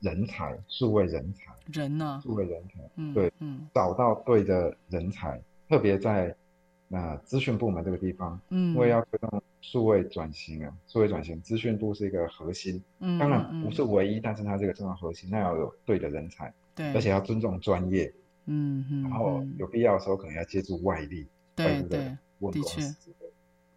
[0.00, 6.34] 人才，数位人才，人呢、啊，数位人才，嗯、对，嗯，找到对的人才，特别在
[6.88, 9.42] 那资讯部门这个地方，嗯，因为要推动。
[9.62, 21.98] 数位转型啊，数位转型，资讯部是一个核心，嗯，当然不是唯一，嗯、但是它这个重要核心，那要有对的人才，对，而且要尊重专业，嗯嗯，然后有必要的时候可能要借助外力，对对，
[22.52, 22.80] 的确，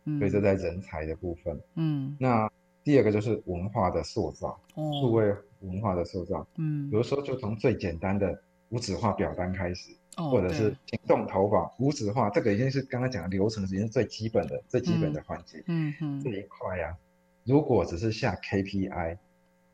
[0.06, 2.48] 嗯，所以这在人才的部分，嗯，那
[2.84, 9.96] 第二个就是文化的塑造，哦，数位文化的塑造，嗯，比如说就从最简单的无纸化表单开始。
[10.18, 15.64] 或者是行动投保、无纸化，这个已经是刚刚讲的流程，已经是最基本的、最基本的环节。
[15.68, 16.98] 嗯哼，这一块呀、啊，
[17.46, 19.18] 如果只是下 KPI，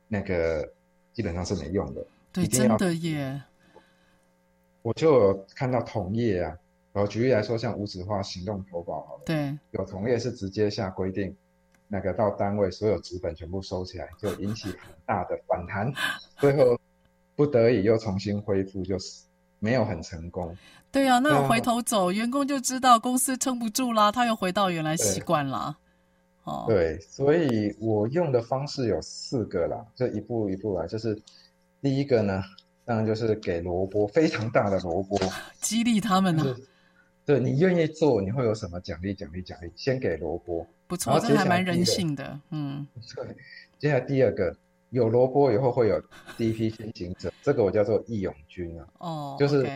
[0.07, 0.71] 那个
[1.13, 2.05] 基本上是没用的。
[2.31, 3.41] 对，真的耶。
[4.83, 6.55] 我就有看到同业啊，
[6.93, 11.35] 然后举例来说，像无纸化行动投保好了，对，有同业是直接下规定，
[11.87, 15.93] 那个到单位所有纸本全部收起来，就引起很大的反弹，
[16.37, 16.79] 最后
[17.35, 19.23] 不得已又重新恢复，就是。
[19.59, 20.55] 没有很成功，
[20.91, 25.75] 对啊，那回头走，员工就知道公司撑不住啦，他又回到原来习惯啦。
[26.43, 30.85] 哦，对，所以我用的方式有四个啦，就一步一步来。
[30.85, 31.19] 就是
[31.81, 32.43] 第一个呢，
[32.83, 35.17] 当然就是给萝卜，非常大的萝卜，
[35.61, 36.53] 激励他们呢、啊。
[37.25, 39.15] 对，你愿意做，你会有什么奖励？
[39.15, 42.39] 奖励奖励，先给萝卜，不错，这还蛮人性的。
[42.51, 43.35] 嗯， 对。
[43.79, 44.55] 接下来第二个。
[44.91, 46.01] 有萝卜以后会有
[46.37, 49.67] 第一批先行者，这个我叫做义勇军啊，哦，就是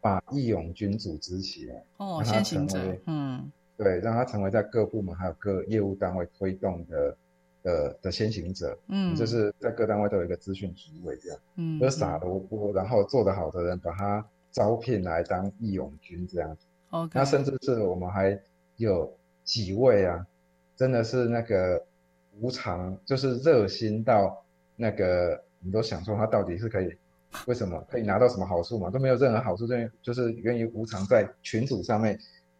[0.00, 7.16] 把义勇军组织起来，哦，先行者，嗯，对，让他成为在各部门还有各业务单位推动的
[7.62, 18.40] 的的先行者，嗯，就是在各单位都有一个资讯职位这样，嗯，就撒萝卜，然后做得好的人把他招聘来当义勇军这样子，OK，那甚至是我们还
[18.76, 19.12] 有
[19.44, 20.26] 几位啊，
[20.76, 21.84] 真的是那个
[22.40, 24.38] 无偿，就是热心到。
[24.74, 26.90] 那个，你都想说他到底是可以，
[27.46, 28.90] 为什么可以拿到什么好处嘛？
[28.90, 32.18] 都没有任何好处，就就是愿意无偿在群组上面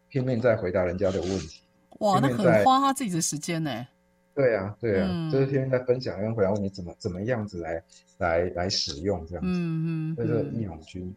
[0.08, 1.62] 拼命在回答人家的问题。
[2.00, 3.86] 哇，那很花他自己的时间呢。
[4.34, 7.82] 对啊，对啊，嗯、就是天天在分享跟回答问题怎么怎么样子来
[8.18, 9.50] 来来使用这样子。
[9.50, 10.16] 嗯嗯。
[10.16, 11.12] 这是义勇军。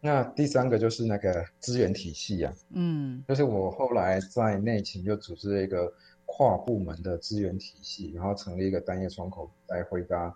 [0.00, 2.52] 那第三个就是那个资源体系啊。
[2.74, 3.22] 嗯。
[3.28, 5.90] 就是我后来在内勤就组织了一个
[6.34, 10.34] 跨部门的资源体系，然后成立一个单页窗口来回答。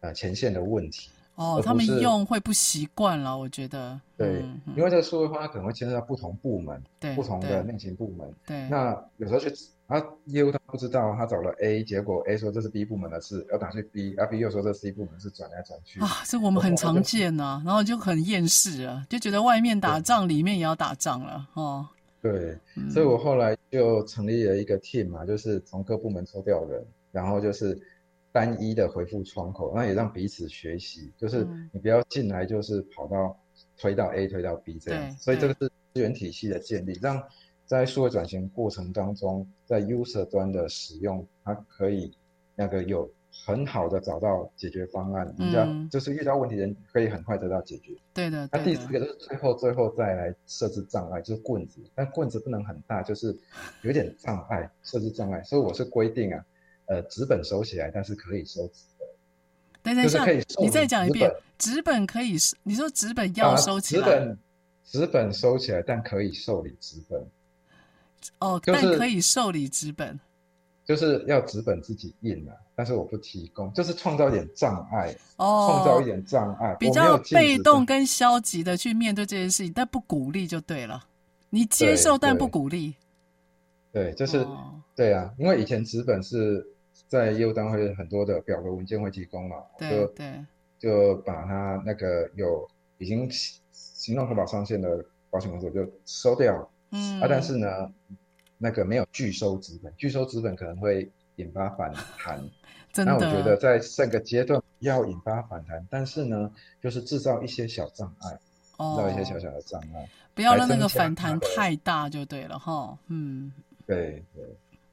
[0.00, 3.98] 呃，前线的问题哦，他们用会不习惯了，我觉得。
[4.18, 8.30] 对，嗯、因为这个数位化它可能会牵涉到不同部门，对，不同的内勤部门。
[8.46, 9.50] 对，那有时候去
[9.88, 21.88] 他，业务他不知道，他找了 A，结果 A 说这是 B 部门的事，要打去 B，啊 B 又说这 C 部门是转来转去啊，这我们很常见呐、啊，然后就很厌世啊，就觉得外面打仗，里面也要打仗了哦。
[22.24, 22.58] 对，
[22.90, 27.78] 所以我后来就成立了一个 team 嘛，就是从各部门抽调人，然后就是。
[28.34, 33.38] 单一的回复窗口，那也让彼此学习，就是你不要进来就是跑到
[33.76, 37.22] 推到 A 推到 B 这样，所以这个是资源体系的建立，让
[37.64, 42.12] 在数位转型过程当中，在 user 端的使用，它可以
[42.56, 43.08] 那个有
[43.44, 47.92] 很好的找到解决方案，人家就是遇到问题人可以很快得到解决。
[48.12, 48.48] 对的。
[48.52, 53.36] 那第四个就是最后最后再来设置障碍，就是棍子，但棍子不能很大，就是
[53.82, 56.44] 有点障碍，设置障碍，所以我是规定啊。
[56.86, 59.08] 呃，纸本收起来，但是可以收纸本。
[59.82, 60.24] 等等一下，
[60.60, 62.54] 你再讲一遍，纸本可以收。
[62.62, 64.38] 你说纸本要收起来，纸本
[64.84, 67.26] 纸本收起来，但可以受理纸本。
[68.38, 70.20] 哦，但可以受理纸本，
[70.84, 81.04] 就是要纸本自己印啊，但是我不提供，就是创造一点障碍哦，创造一点障碍，比较被动跟消极的去面对这件事情，但不鼓励就对了。
[81.50, 82.94] 你接受但不鼓励，
[83.92, 84.46] 对，就是
[84.94, 86.66] 对啊，因为以前纸本是。
[87.08, 90.44] 在业务单位很多的表格文件会提供嘛，对就对，
[90.78, 92.68] 就把它那个有
[92.98, 97.68] 已经行动投保上线的保险公司就收掉，嗯啊，但是呢，
[98.58, 102.42] 那个没有拒收资本，拒收资本可能会引发反弹，
[102.92, 103.04] 真。
[103.06, 112.96] 那我觉得在这个阶段要引发反弹，但是呢，就是制造一些小障碍，制造一些小小的障碍，不要让那个反弹太大就对了哈。
[113.08, 113.52] 嗯，
[113.86, 114.44] 对对，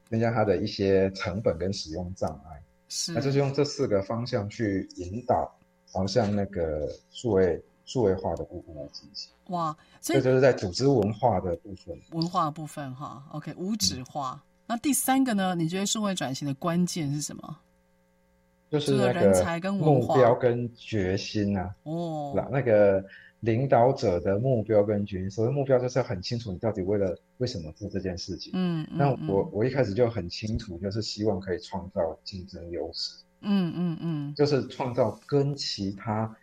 [0.09, 2.61] 增加它的一些成本跟使用障碍。
[2.89, 5.49] 是，那就是用这四个方向去引导，
[5.87, 9.31] 朝向那个数位数位化的部分来进行。
[9.51, 11.95] 哇，这就是在组织文化的部分。
[12.11, 14.41] 文化部分哈，OK，无纸化。
[14.43, 15.53] 嗯那第三个呢？
[15.53, 17.57] 你觉得数位转型的关键是什么？
[18.69, 21.75] 就是那个人才跟目标跟决心啊。
[21.83, 23.03] 哦，那那个
[23.41, 28.53] 领导者的目标跟决心，所谓目标就是很清楚你到底为了为什么做这件事情。
[28.55, 33.21] 嗯，那我我一开始就很清楚，就是希望可以创造竞争优势。
[33.41, 36.33] 嗯嗯嗯，就是创造跟其他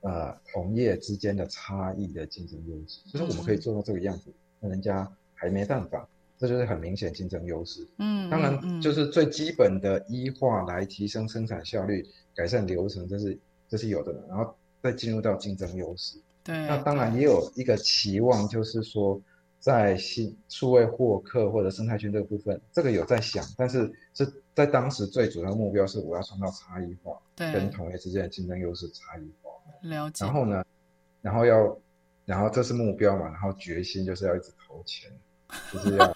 [0.00, 3.00] 呃同业之间的差异的竞争优势。
[3.10, 6.08] 就是我们可以做到这个样子，那人家还没办法。
[6.38, 7.88] 这就是很明显竞争优势。
[7.96, 13.38] 嗯，当然就是最基本的医化来提升生产效率、改善流程，这是
[13.70, 14.12] 这是有的。
[14.28, 16.18] 然后再进入到竞争优势。
[16.44, 19.18] 对，那当然也有一个期望，就是说
[19.58, 29.45] 在新数位获客或者生态圈这个部分，这个有在想，但是是在当时最主要的目标是我要创造差异化，对，跟同业之间的竞争优势差异化。
[29.82, 30.24] 了解。
[30.24, 30.64] 然后呢，
[31.22, 31.78] 然后要，
[32.24, 35.10] 然后这是目标嘛，然后决心就是要一直投钱。
[35.72, 36.12] 就是要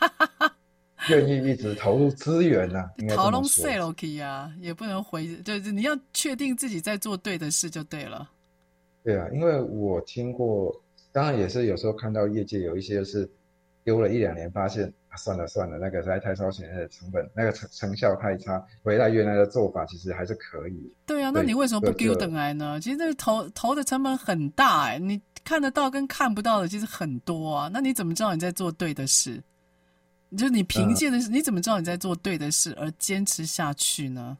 [1.09, 8.29] 愿意一直投入资源呐、啊，逃龙 sell key 啊，也不能回，就是你要确定自己在做对的事就对了。
[9.05, 10.75] 对啊，因为我听过，
[11.13, 13.31] 当然也是有时候看到业界有一些是
[13.85, 20.91] 丢了一两年，发现啊算了算了，那个实在太烧钱，的成本那个成成效太差，回来原来的做法其实还是可以。
[21.05, 22.81] 对啊，那你为什么不丢等来呢？
[22.81, 25.21] 其实那个投投的成本很大哎、欸，你。
[25.43, 29.43] 看得到跟看不到的其实很多啊，那你怎么知道你在做对的事？
[30.33, 34.37] 就是你凭借的，呃、你怎么知道你在做对的事而坚持下去呢？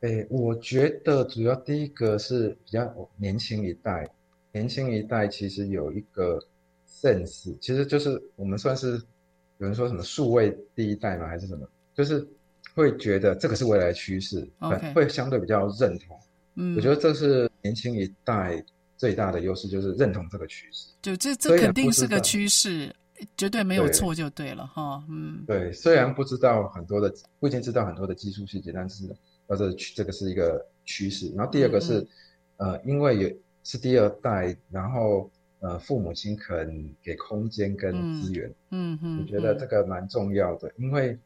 [0.00, 4.06] 诶，我觉得主要第一个是比较年轻一代，
[4.50, 6.38] 年轻一代其实有一个
[6.86, 9.00] sense，其实就是我们算是
[9.62, 11.26] 有人说什么数位第一代嘛？
[11.26, 11.66] 还是什么？
[11.94, 12.22] 就是
[12.74, 14.46] 会觉得这个是未来趋势.
[14.94, 16.18] 会相对比较认同。
[16.56, 18.62] 嗯，我觉得这是年轻一代。
[18.98, 22.94] 最大的优势就是认同这个趋势，就这这肯定是个趋势，
[23.36, 25.02] 绝对没有错就对了哈。
[25.08, 29.04] 嗯，对，虽然不知道很多的，不一定知道很多的技术细节，但是
[29.48, 31.28] 呃，这这个是一个趋势。
[31.34, 32.06] 然后第二个是，嗯
[32.58, 35.28] 嗯呃，因为也是第二代，然后
[35.62, 41.18] 呃，父母亲肯给空间跟资源，嗯嗯，我觉得这个蛮重要的，因为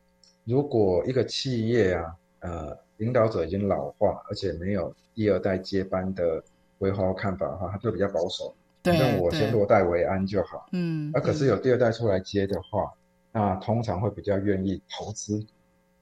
[0.44, 6.42] 如果一个企业啊，呃，领导者已经老化，而且没有第二代接班的。
[6.78, 10.68] 规划看法的话，他就比较保守，反正我先落袋为安就好。
[10.72, 12.92] 嗯，那可是有第二代出来接的话，
[13.32, 15.42] 嗯、那通常会比较愿意投资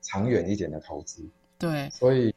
[0.00, 1.24] 长远一点的投资。
[1.60, 2.34] 对，所以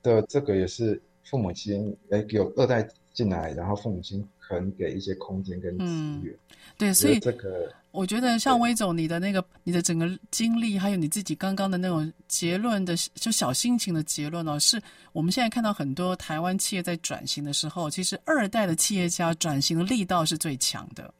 [0.00, 5.84] 的这个也是父母亲哎，有二代进来，然后父母亲肯给一些空间跟资
[6.22, 6.34] 源。
[6.34, 6.38] 嗯、
[6.78, 7.72] 对，所以这个。
[7.92, 14.78] 我觉得像威总，你的那个、你的整个经历，还有你自己刚刚的那种结论的，就小心情的结论哦，是
[15.12, 21.10] 我们现在看到很多台湾企业在转型的时候，其实二代的企业家转型的力道是最强的。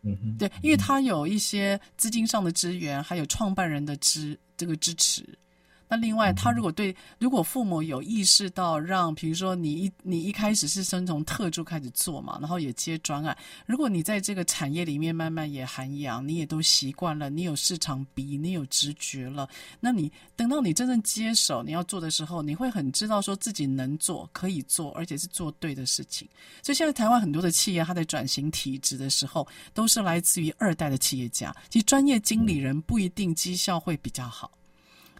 [0.00, 5.28] 嗯哼，对，因为他有一些资金上的支援，还有创办人的支这个支持。
[5.88, 26.26] 那另外，他如果对，如果父母有意识到让，比如说你一你一开始是先从特助开始做嘛，然后也接专案，如果你在这个产业里面慢慢也涵养，你也都习惯了，你有市场鼻，你有直觉了，那你等到你真正接手你要做的时候，你会很知道说自己能做，可以做，而且是做对的事情。
[26.62, 34.50] 所以现在台湾很多的企业，它在转型体制的时候，都是来自于二代的企业家，其实专业经理人不一定绩效会比较好。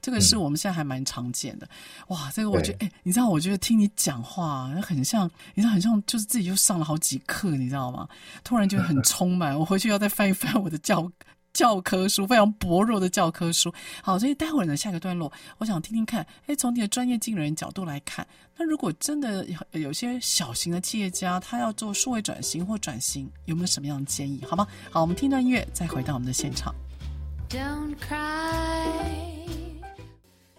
[0.04, 1.70] 这个是我们现在还蛮常见的，嗯、
[2.08, 2.30] 哇！
[2.34, 8.06] 这个我觉得，哎对，你知道，我觉得听你讲话，很像，你知道，很像，就是自己又上了好几课，你知道吗？
[8.44, 9.56] 突然觉得很充满。
[9.58, 11.10] 我回去要再翻一翻我的教
[11.54, 13.72] 教科书，非常薄弱的教科书。
[14.02, 18.26] 好，所以待会儿呢，下一个段落，我想听听看，哎，从你的专业经理人角度来看，
[18.58, 24.44] 那如果真的有有些小型的企业家，他要做数位转型或转型，有没有什么样的建议？
[24.46, 24.66] 好吗？
[24.90, 26.74] 好，我们听段音乐，再回到我们的现场。
[27.48, 29.63] Don't cry.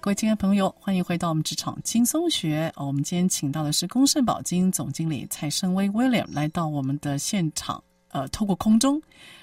[0.06, 2.72] 各位亲爱朋友，欢迎回到我们职场轻松学。
[2.76, 9.01] 我们今天请到的是公圣保金总经理蔡盛威 William 来到我们的现场，呃，透过空中。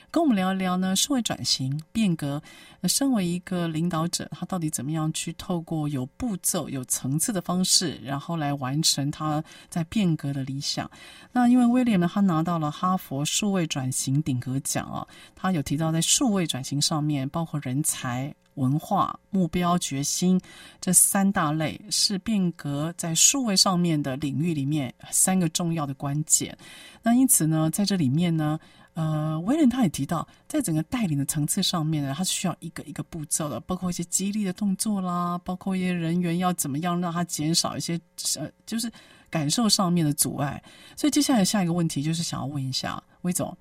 [0.08, 2.40] 跟我们聊一聊呢，数位转型变革。
[2.80, 10.88] 那身为一个领导者，他到底怎么样去透过有步骤、有层次的方式，然后来完成他在变革的理想？
[11.32, 15.04] 那因为威廉呢，他拿到了哈佛数位转型顶格奖啊，
[15.34, 18.32] 他有提到在数位转型上面，包括人才。
[18.54, 20.40] 文化目标决心
[20.80, 26.56] 这三大类是变革在数位上面的领域里面三个重要的关键。
[27.02, 28.58] 那因此呢，在这里面呢，
[28.94, 37.98] 呃，威廉他也提到，在整个带领的层次上面呢，他是需要一个一个步骤的，包括一些激励的动作啦，包括一些人员要怎么样让他减少一些
[38.38, 38.92] 呃，就是
[39.30, 40.62] 感受上面的阻碍。
[40.96, 43.56] 所以接下来下一个问题就是想要问一下魏总，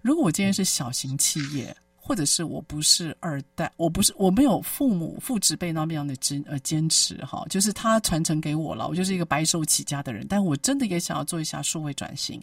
[0.00, 1.76] 如果我今天是小型企业。
[2.06, 12.38] 或者是我不是二代，我不是我没有父母父执辈那么样的坚呃坚持哈，就是他传承给我了，我就是一个白手起家的人，但我真的也想要做一下数位转型。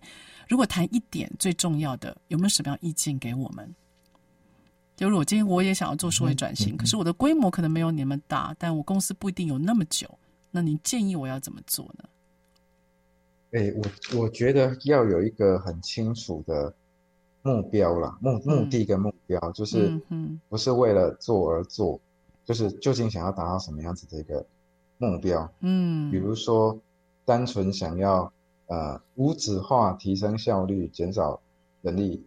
[0.50, 3.72] 如果谈一点最重要的，有没有什么样意见给我们？
[4.96, 10.10] 就是我今天我也想要做数位转型，可是我的规模可能没有你们大，但我公司不一定有那么久，
[10.50, 12.10] 那你建议我要怎么做呢？
[13.52, 16.74] 哎，我我觉得要有一个很清楚的。
[17.44, 20.00] 目标啦，目目的跟目标、嗯、就是，
[20.48, 22.00] 不是为了做而做，嗯、
[22.46, 24.46] 就是究竟想要达到什么样子的一个
[25.00, 25.52] 目标。
[25.62, 26.78] 嗯，比如说，
[27.26, 28.32] 单纯想要
[28.68, 31.42] 呃无纸化提升效率，减少
[31.82, 32.24] 人力，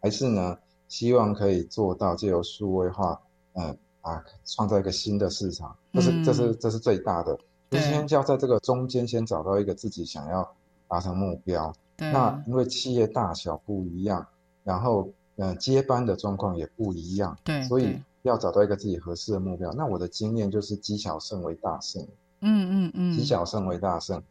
[0.00, 3.20] 还是呢希望可以做到借由数位化，
[3.54, 7.36] 呃啊创造一个新的市场，这是、嗯、这是这是最大的。
[7.70, 10.54] 就先要在这个中间先找到一个自己想要
[10.86, 11.74] 达成目标。
[11.96, 14.24] 那因为企业大小不一样。
[14.64, 19.72] 然后，呃，接班的状况也不一样，对，所以要找到一个自己合适的目标。
[19.74, 22.02] 那我的经验就是积小胜为大胜，
[22.40, 24.22] 嗯嗯嗯，积小胜为大胜，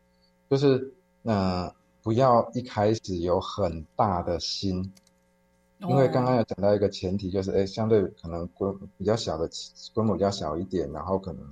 [0.49, 1.71] 就是呃，
[2.01, 4.91] 不要一开始有很大的心，
[5.81, 9.47] 哦、因为刚刚有讲到一个前提，就是哎，相对可能规比较小的
[9.93, 11.45] 规模比较小一点，然后可能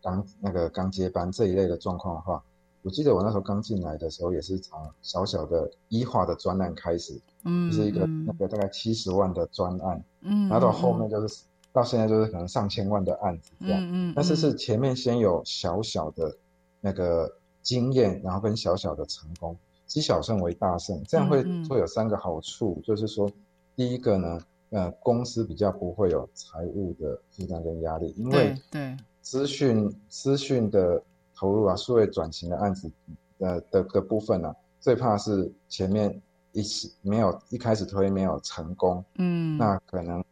[0.00, 2.42] 刚那个刚接班这一类的状况的话。
[2.88, 16.34] 我记得我那时候刚进来的时候，也是从小小的医化的专案开始，嗯，就是一个那个大概七十万的专案，嗯，然后到后面就是到现在就是可能上千万的案子这样，嗯嗯，但是是前面先有小小的
[16.80, 17.30] 那个
[17.60, 23.30] 经验，然后跟小小的成功，积小胜为大胜，这样会会有三个好处，就是说
[23.76, 28.96] 第一个呢，呃，公司比较不会有财务的负担跟压力，因为对。
[29.20, 31.02] 资讯资讯的。
[31.38, 32.90] 投入啊，数位转型的案子，
[33.38, 36.20] 呃的的部分呢、啊，最怕是前面
[36.50, 40.24] 一起没有一开始推没有成功，嗯，那可能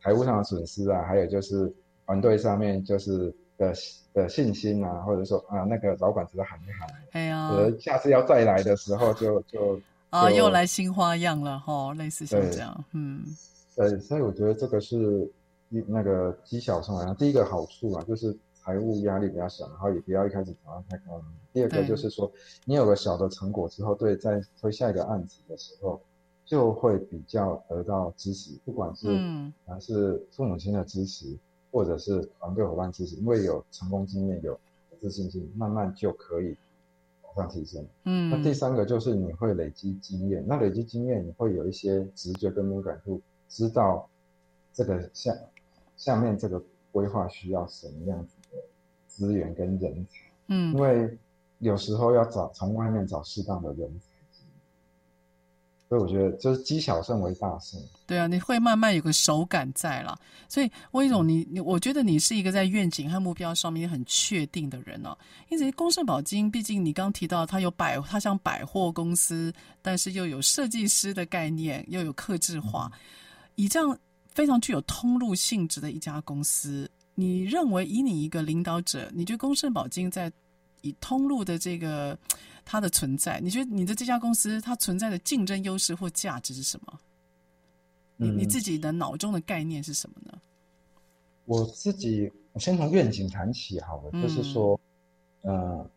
[0.00, 1.70] 财务上的损失啊，还有就是
[2.06, 3.74] 团队上面就是的
[4.14, 13.22] 的信心啊，或者说啊那个老板只是喊一喊，哎呀，下次要再来的时候就就啊又来新花样了哈，类似像这样，嗯，
[13.76, 15.30] 对，所以我觉得这个是
[15.68, 18.34] 一那个积小胜为大，第一个好处啊就是。
[18.64, 21.22] 财务压力比较小，然后也不要一开始找到太高。
[21.52, 22.32] 第二个就是说，
[22.64, 26.00] 你有个小的成果之后，对，在推下一个案子的时候，
[26.46, 29.06] 就会比较得到支持，不管是
[29.66, 31.36] 还是父母亲的支持，
[31.70, 34.58] 或者是团队伙伴支持，因为有成功经验，有
[34.98, 36.56] 自信心，慢慢就可以
[37.22, 37.86] 往上提升。
[38.04, 44.08] 嗯，那第三个就是你会累积经验，那累积经验你会有一些直觉跟敏感度，知道
[44.72, 45.36] 这个下
[45.96, 46.60] 下面这个
[46.90, 48.34] 规划需要什么样子。
[49.16, 51.18] 资源跟人才，嗯，因为
[51.58, 54.06] 有时候要找从外面找适当的人才，
[55.88, 57.80] 所以我觉得就是积小胜为大胜。
[58.06, 60.18] 对啊，你会慢慢有个手感在了。
[60.48, 65.16] 所以魏总，你你，我觉得你是一个在愿景和目标上面很确定的人哦。
[65.48, 72.98] 因为公圣保金，毕竟你刚提到它有百，它像百货公司，但是又有设计师的概念，又有克制化，嗯、
[73.54, 73.96] 以这样
[74.28, 76.90] 非常具有通路性质的一家公司。
[77.14, 80.32] 你认为以你一个领导者，你觉得公盛保金在
[80.82, 82.18] 以通路的这个
[82.64, 86.98] 它的存在，你觉得你的这家公司它存在的竞争优势或价值是什么？
[88.16, 90.36] 你你自己的脑中的概念是什么呢？
[91.44, 94.80] 我自己，我先从愿景谈起好了，就是说，
[95.42, 95.88] 呃，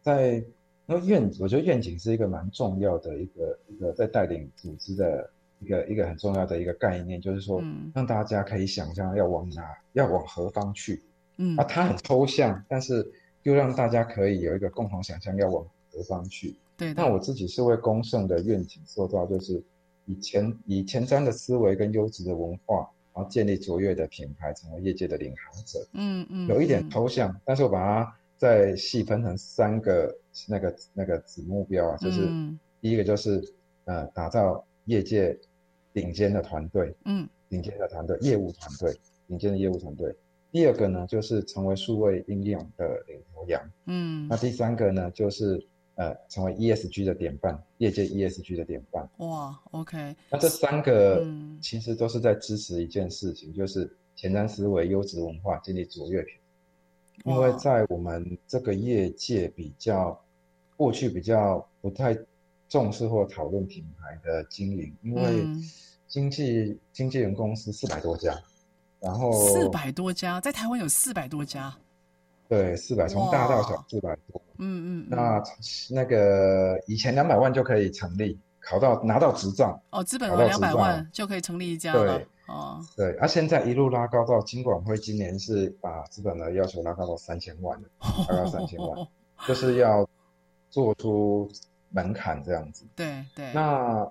[0.00, 0.42] 在
[0.86, 5.30] 那愿，我觉得愿景是一个蛮重要的一个一个在带领组织的。
[5.62, 7.62] 一个一个很重要的一个概念，就是说，
[7.94, 11.00] 让大家可以想象要往哪，要往何方去。
[11.36, 13.10] 嗯，啊，它很抽象，但是
[13.44, 16.56] 又让大家可以有一个共同想象要往何方去。
[16.76, 19.62] 对，那我自己是为公盛的愿景塑造，就是
[20.06, 25.86] 以前以前瞻的思维跟优质的文化，然后建立卓越的品牌，成为业界的领航者。
[25.92, 30.12] 嗯嗯，有一点抽象，但是我把它再细分成三个
[30.48, 32.28] 那个那个子目标啊，就是
[32.80, 33.40] 第一个就是
[33.84, 35.38] 呃，打造业界。
[35.92, 40.14] 顶尖的团队，嗯，顶尖的团队，业务团队，顶尖的业务团队。
[40.50, 49.08] 第二个呢，就是成为数位应用的领头羊，嗯，那第三个呢，就是呃，成为 ESG 的典范，业界 ESG 的典范。
[49.18, 56.34] 哇，OK，那这三个嗯其实都是在支持一件事情，就是前瞻思维、优质文化，建立卓越品。
[57.24, 60.18] 因为在我们这个业界比较
[60.76, 62.16] 过去比较不太
[62.72, 65.46] 重视或讨论品牌的经营，因为
[66.08, 68.34] 经纪经纪人公司四百多家，
[68.98, 71.76] 然后四百多家在台湾有四百多家，
[72.48, 75.42] 对，四百从大到小四百多，嗯嗯，那
[75.90, 82.22] 那个以前两百万就可以成立，考到拿到执照哦，资本额两百万就可以成立一家了。
[82.48, 87.88] 哦，对，而、啊、现在一路拉高到金管会今年是把资本额要求拉高到三千万了，
[88.30, 89.06] 拉高三千万，
[89.46, 90.08] 就是要
[90.70, 91.50] 做出
[91.92, 92.84] 门槛这样子。
[92.96, 93.52] 对对。
[93.52, 94.10] 那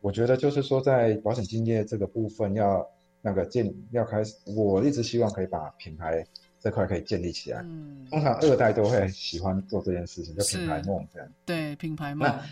[0.00, 2.88] 我觉得就是说，在保险竞业这个部分要
[3.20, 6.24] 那个建要开始，我一直希望可以把品牌
[6.60, 7.60] 这块可以建立起来。
[7.62, 8.06] 嗯。
[8.10, 11.28] 通常二代都会喜欢做这件事情，就品牌梦这样。
[11.44, 12.28] 对，品牌梦。
[12.28, 12.44] 那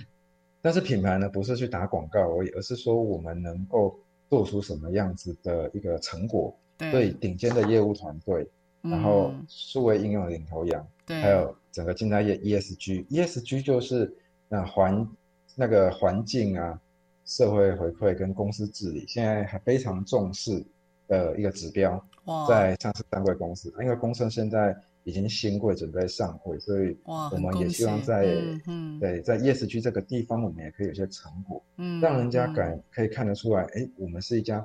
[0.62, 3.98] 但是品牌呢，不是去打广告而已，而是说我们能够。
[4.30, 6.56] 做出什么样子的一个成果？
[6.78, 8.48] 对，顶尖的业务团队，
[8.84, 14.14] 嗯、然后数位应用的领头羊，对，还有整个竞赛业 ESG，ESG 就是
[14.51, 15.09] 那环
[15.55, 16.78] 那个环境啊，
[17.24, 20.62] 社会回馈跟公司治理，现在还非常重视
[21.09, 22.05] 的一个指标，
[22.46, 24.76] 在上市上柜公司，因为公司现在。
[25.03, 28.22] 已经新贵准备上会，所以我们也希望在
[29.01, 34.64] 对在 ESG 这个地方，我们也可以有些成果，嗯，让人家感可以看得出来，哎、嗯，我们是一家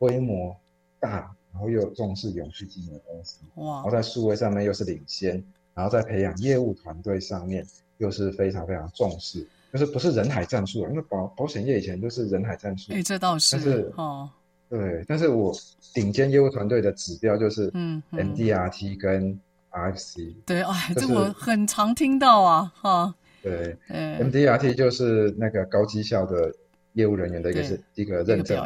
[0.00, 0.54] 规模
[0.98, 5.42] 大，然后又重视永续经营的公司，哇，然后在数位上面又是领先，
[5.74, 7.64] 然后在培养业务团队上面
[7.98, 14.30] 又是非常非常重视，就是不是人海战术，因为保保险业以前就是人海战术，哎，这倒是，但是哦，
[14.68, 15.54] 对，但是我
[15.94, 19.38] 顶尖业务团队的指标就是嗯 MDRT 跟
[19.70, 23.14] RFC 对，哎，这我很常听到啊，哈。
[23.42, 26.54] 对，MDRT 就是那个高绩效的
[26.92, 28.56] 业务人员的一个是一个认证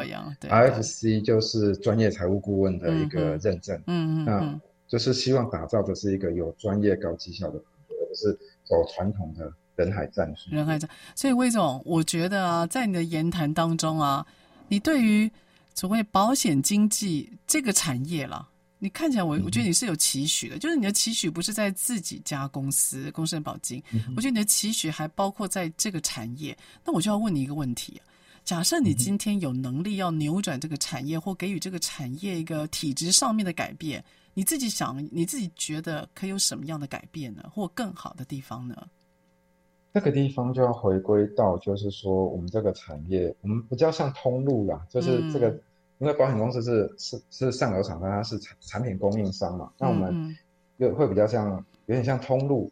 [0.41, 3.75] ，RFC 就是专业财务顾问的一个认证。
[3.87, 8.37] 嗯嗯，那就是希望打造的是一个有专业高绩效的，而不是
[8.67, 10.49] 走传统的人海战术。
[10.51, 14.25] 人海战，所以魏总，我觉得啊，在你的言谈当中啊，
[14.67, 15.31] 你对于
[15.73, 18.49] 所谓保险经济这个产业了。
[18.79, 26.55] 你看起来我，我我觉得你是有期许的，嗯、就是你的期许不是在自己家公司公司保金，嗯、我觉得你的期许还包括在这个产业。
[26.85, 27.99] 那我就要问你一个问题：
[28.47, 34.01] 假设你今天有能力要扭转这个产业，或给予这个产业一个体制上面的改变，
[34.33, 37.43] 你自己想，你自己觉得可以有什么样的改变呢？
[37.53, 38.87] 或更好的地方呢？
[39.93, 45.49] 这个地方就要回归到，就是说我们这个产业，我们比较像通路啦，就是这个。
[45.49, 45.61] 嗯
[45.99, 50.37] 因为保险公司是是是上游厂商，它是产产品供应商嘛，那我们
[50.77, 51.49] 又会比较像
[51.87, 52.69] 有点像通路，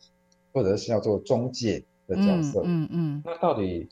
[0.54, 2.62] 或者是要做中介的角色。
[2.66, 3.22] 嗯嗯，嗯。
[3.26, 3.90] 那到底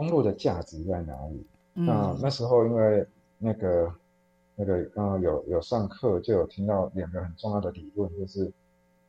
[0.00, 1.46] 通路的价值在哪里？
[1.74, 3.94] 嗯、那那时候因为那个
[4.56, 8.50] 那个刚刚有有上课，就有听到两个很重要的理论，就是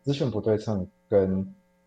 [0.04, 1.42] 资讯不对称跟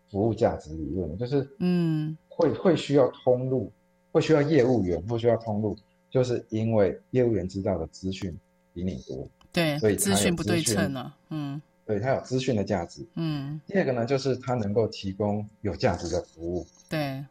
[0.09, 3.71] 服务价值理论，就是嗯会会需要通路，
[4.11, 5.77] 会需要业务员，会需要通路。
[6.09, 8.35] 就是因为业务员知道的资讯
[8.73, 13.61] 比你多，对，所以资讯不对称了，嗯，对，它有资讯的价值，嗯。
[13.67, 17.23] 第二个呢，就是它能够提供有价值的服务，对。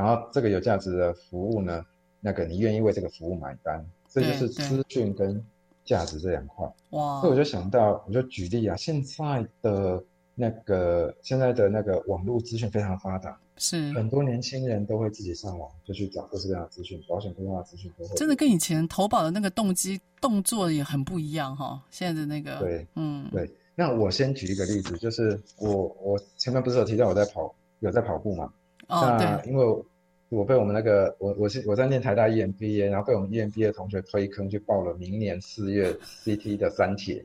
[0.00, 1.84] 然后这个有价值的服务呢，
[2.20, 5.44] 那个你愿意为这个服务买单，这就是资讯跟
[5.84, 6.66] 价值这两块。
[6.90, 7.20] 哇。
[7.20, 10.02] 所以我就想到，我就举例啊，现在的
[10.34, 13.38] 那个现在的那个网络资讯非常发达。
[13.58, 18.16] 是很多年轻人都会自己上网，就去找各式各样的资讯，保险规划资讯都会。
[18.16, 21.78] 真的跟以前投保的那个动机动作也很不一样哈。
[21.90, 23.54] 现在的那个，对，嗯，对。
[23.74, 28.50] 那我先举一个例子，就是我我前面不是有提到我在跑，有在跑步嘛？
[28.88, 29.50] 哦，那对。
[29.50, 29.84] 因为
[30.30, 35.92] 我，被我们那个我我是我在念台大 EMBA，然后被我们 EMBA 的同学推坑去报了明年四月
[36.24, 37.24] CT 的三铁，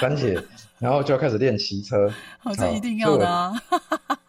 [0.00, 0.38] 三铁，
[0.78, 2.12] 然后就要开始练骑车。
[2.38, 3.52] 好，这一定要的啊。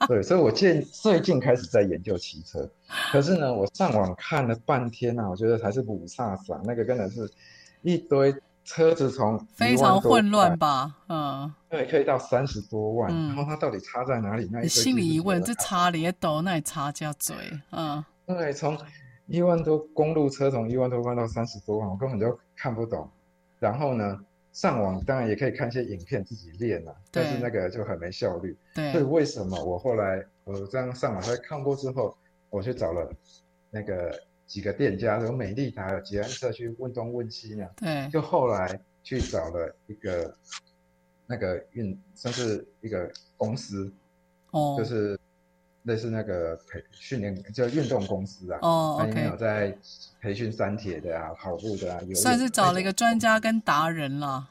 [0.07, 2.69] 对，所以我最最近开始在研究骑车，
[3.11, 7.30] 可是呢，我上网看了半天啊，我觉得还是不差啥，那个真的是
[7.82, 8.34] 一堆
[8.65, 14.47] 车子从非常混乱吧，嗯，对，可以到三十多万，嗯，然后它到底差在哪里？
[14.51, 17.36] 那一心里一问，这差也多，那差加嘴，
[17.71, 18.78] 嗯，对，从
[19.28, 23.09] 一万多公路车从一万多万到三十多万，我根本就看不懂，
[23.59, 24.19] 然后呢？
[24.53, 28.55] 上网当然也可以看一些影片自己练啊，但是那个就很没效率。
[28.76, 32.15] 对，所以为什么我后来我这样上网在看过之后，
[32.51, 33.11] 我去找了
[33.71, 34.15] 那个
[34.45, 37.67] 几个店家，有美丽达，有捷安特，去问东问西呢。
[37.78, 38.07] 对。
[38.11, 40.38] 就后来去找了一个
[41.26, 43.91] 那个运，算是一个公司，
[44.51, 45.19] 哦，就是
[45.84, 48.59] 类似那个培训练，就运动公司啊。
[48.61, 49.13] 哦，OK。
[49.13, 49.77] 他有在
[50.21, 54.49] 培训三铁的啊，跑步的啊，有算是找了一个专家跟达人了。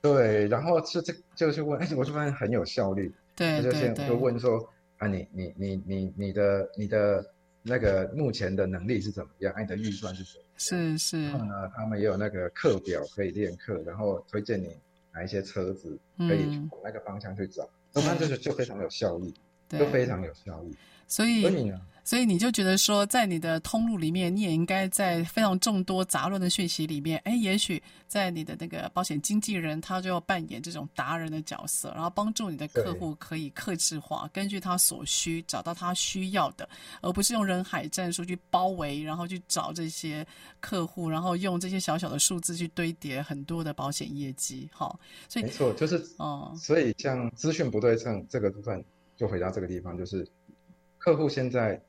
[0.00, 3.12] 对，然后是这就是问，哎， 我就发现很有效率。
[3.34, 4.58] 对，就先就问说，
[4.98, 7.24] 啊，你你你你你的你的
[7.62, 9.52] 那个目前的能力是怎么样？
[9.54, 10.44] 啊，你的预算是什么？
[10.56, 11.24] 是是。
[11.24, 14.76] 然后呢，他们也有那个课表可以练课，然后推荐你
[15.12, 17.68] 哪一些车子可以往那个方向去找。
[17.94, 19.32] 我看这个就非常有效率，
[19.68, 20.74] 就非常有效率。
[21.06, 21.42] 所以。
[21.42, 21.80] 所以呢？
[22.04, 36.66] 所以你就觉得说，在你的通路里面，你也应该在非常众多杂乱的讯息里面，哎，也许在你的那个保险经纪人，他就要扮演这种达人的角色，然后帮助你的客户可以克制化，根据他所需找到他需要的，
[37.02, 40.26] 而不是用人海战术去包围，然后去找这些
[40.60, 44.66] 客户，然后用这些小小的数字去堆叠很多的保险业绩。
[44.72, 44.98] 好，
[45.28, 48.82] 所以没错，就是哦，所以像资讯不对称这个部分，
[49.18, 50.26] 就回到这个地方，就是。
[50.96, 51.82] 客户现在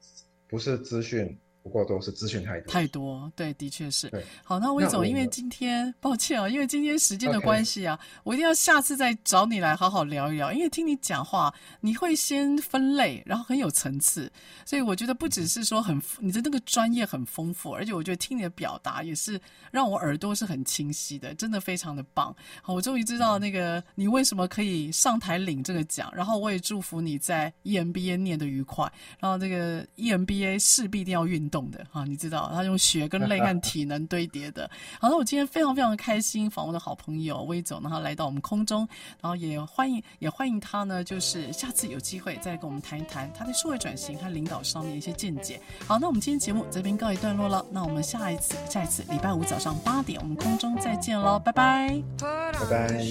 [0.48, 1.38] 不是资讯。
[1.62, 4.10] 不过都是资讯太多，太多，对，的确是。
[4.10, 10.52] 对，好，那魏总，因为今天抱歉啊，因为今天时间的关系啊，我一定要下次再找你来好好聊一聊。
[10.54, 14.32] 因为听你讲话，你会先分类，然后很有层次，
[14.66, 19.40] 所以我觉得不只是说很你的那个专业很丰富，而且我觉得听你的表达也是
[19.72, 22.34] 让我耳朵是很清晰的，真的非常的棒。
[22.62, 34.70] 好，我终于知道那个你为什么可以上台领这个奖，然后我也祝福你在 EMBA 念得愉快，然后这个 EMBA 势必一定要运动的哈，你知道他用血跟泪和体 能堆叠的。
[35.00, 38.88] 好，那我今天非常非常的开心，访问的好朋友威总，然后来到我们空中，
[39.22, 45.60] 然后也欢迎也欢迎他呢，就是下次有机会再跟我们谈一谈他在数位转型和领导上面一些见解。
[45.88, 53.04] 好，那我们今天节目这边告一段落了，那我们下一次下一次礼拜五早上八点，我们空中再见喽，拜拜，拜拜。